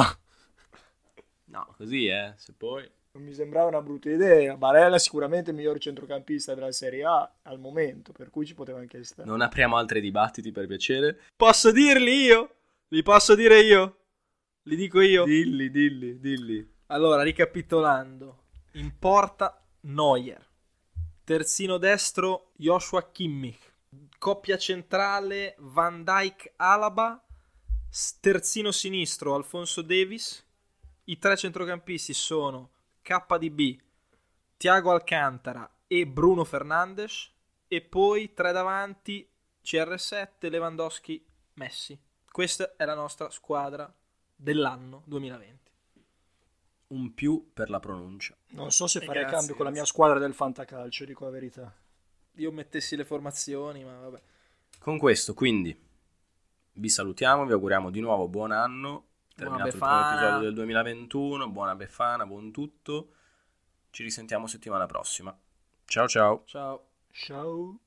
No, 1.46 1.74
così 1.78 2.08
eh, 2.08 2.34
se 2.38 2.54
poi... 2.54 2.90
Non 3.14 3.26
mi 3.26 3.34
sembrava 3.34 3.68
una 3.68 3.82
brutta 3.82 4.10
idea. 4.10 4.56
Barella 4.56 4.96
è 4.96 5.00
sicuramente 5.00 5.50
il 5.50 5.58
miglior 5.58 5.78
centrocampista 5.80 6.54
della 6.54 6.72
Serie 6.72 7.04
A 7.04 7.30
al 7.42 7.60
momento, 7.60 8.14
per 8.14 8.30
cui 8.30 8.46
ci 8.46 8.54
poteva 8.54 8.80
anche 8.80 9.04
stare. 9.04 9.28
Non 9.28 9.42
apriamo 9.42 9.76
altri 9.76 10.00
dibattiti 10.00 10.54
per 10.54 10.66
piacere. 10.66 11.20
Posso 11.36 11.72
dirli 11.72 12.24
io? 12.24 12.56
Li 12.88 13.04
posso 13.04 13.36
dire 13.36 13.60
io? 13.60 13.98
Li 14.64 14.78
dico 14.78 15.02
io? 15.02 15.26
Dilli, 15.26 15.70
dilli, 15.70 16.22
dilli. 16.22 16.76
Allora, 16.88 17.22
ricapitolando. 17.22 18.44
In 18.74 18.98
porta 18.98 19.62
Neuer. 19.82 20.48
Terzino 21.26 21.78
destro 21.78 22.52
Joshua 22.56 23.12
Kimmich. 23.12 23.74
Coppia 24.20 24.58
centrale 24.58 25.56
Van 25.60 26.06
Dyke 26.06 26.54
Alaba. 26.56 27.22
Terzino 28.22 28.72
sinistro 28.72 29.36
Alfonso 29.36 29.82
Davis. 29.82 30.48
I 31.06 31.18
tre 31.18 31.36
centrocampisti 31.36 32.14
sono 32.14 32.70
KDB, 33.02 33.80
Tiago 34.58 34.92
Alcantara 34.92 35.70
e 35.88 36.06
Bruno 36.08 36.44
Fernandes. 36.44 37.30
E 37.68 37.82
poi 37.82 38.34
tre 38.34 38.52
davanti 38.52 39.28
CR7, 39.64 40.50
Lewandowski, 40.50 41.26
Messi. 41.54 41.98
Questa 42.30 42.76
è 42.76 42.84
la 42.86 42.96
nostra 42.96 43.30
squadra 43.30 43.92
dell'anno 44.36 45.04
2020. 45.06 45.60
Un 46.88 47.14
più 47.14 47.52
per 47.54 47.70
la 47.70 47.80
pronuncia. 47.80 48.36
Non 48.50 48.72
so 48.72 48.88
se 48.88 49.00
Eh, 49.00 49.06
farei 49.06 49.22
grazie, 49.22 49.38
cambio 49.38 49.56
con 49.56 49.66
la 49.66 49.72
mia 49.72 49.80
grazie. 49.82 49.96
squadra 49.96 50.20
del 50.20 50.34
fantacalcio, 50.34 51.06
dico 51.06 51.24
la 51.24 51.32
verità. 51.32 51.74
Io 52.36 52.52
mettessi 52.52 52.96
le 52.98 53.06
formazioni, 53.06 53.84
ma 53.86 53.98
vabbè. 54.00 54.22
Con 54.80 54.98
questo, 54.98 55.34
quindi, 55.34 55.78
vi 56.74 56.90
salutiamo, 56.90 57.46
vi 57.46 57.54
auguriamo 57.54 57.90
di 57.90 58.02
nuovo 58.02 58.28
buon 58.28 58.52
anno. 58.52 59.06
Terminato 59.42 59.70
il 59.70 59.74
primo 59.76 60.00
episodio 60.00 60.40
del 60.40 60.54
2021. 60.54 61.50
Buona 61.50 61.76
Befana, 61.76 62.28
buon 62.28 62.52
tutto. 62.52 63.14
Ci 63.90 64.04
risentiamo 64.04 64.46
settimana 64.46 64.86
prossima. 64.86 65.36
Ciao 65.86 66.08
ciao. 66.08 66.44
Ciao. 66.46 66.90
Ciao. 67.12 67.80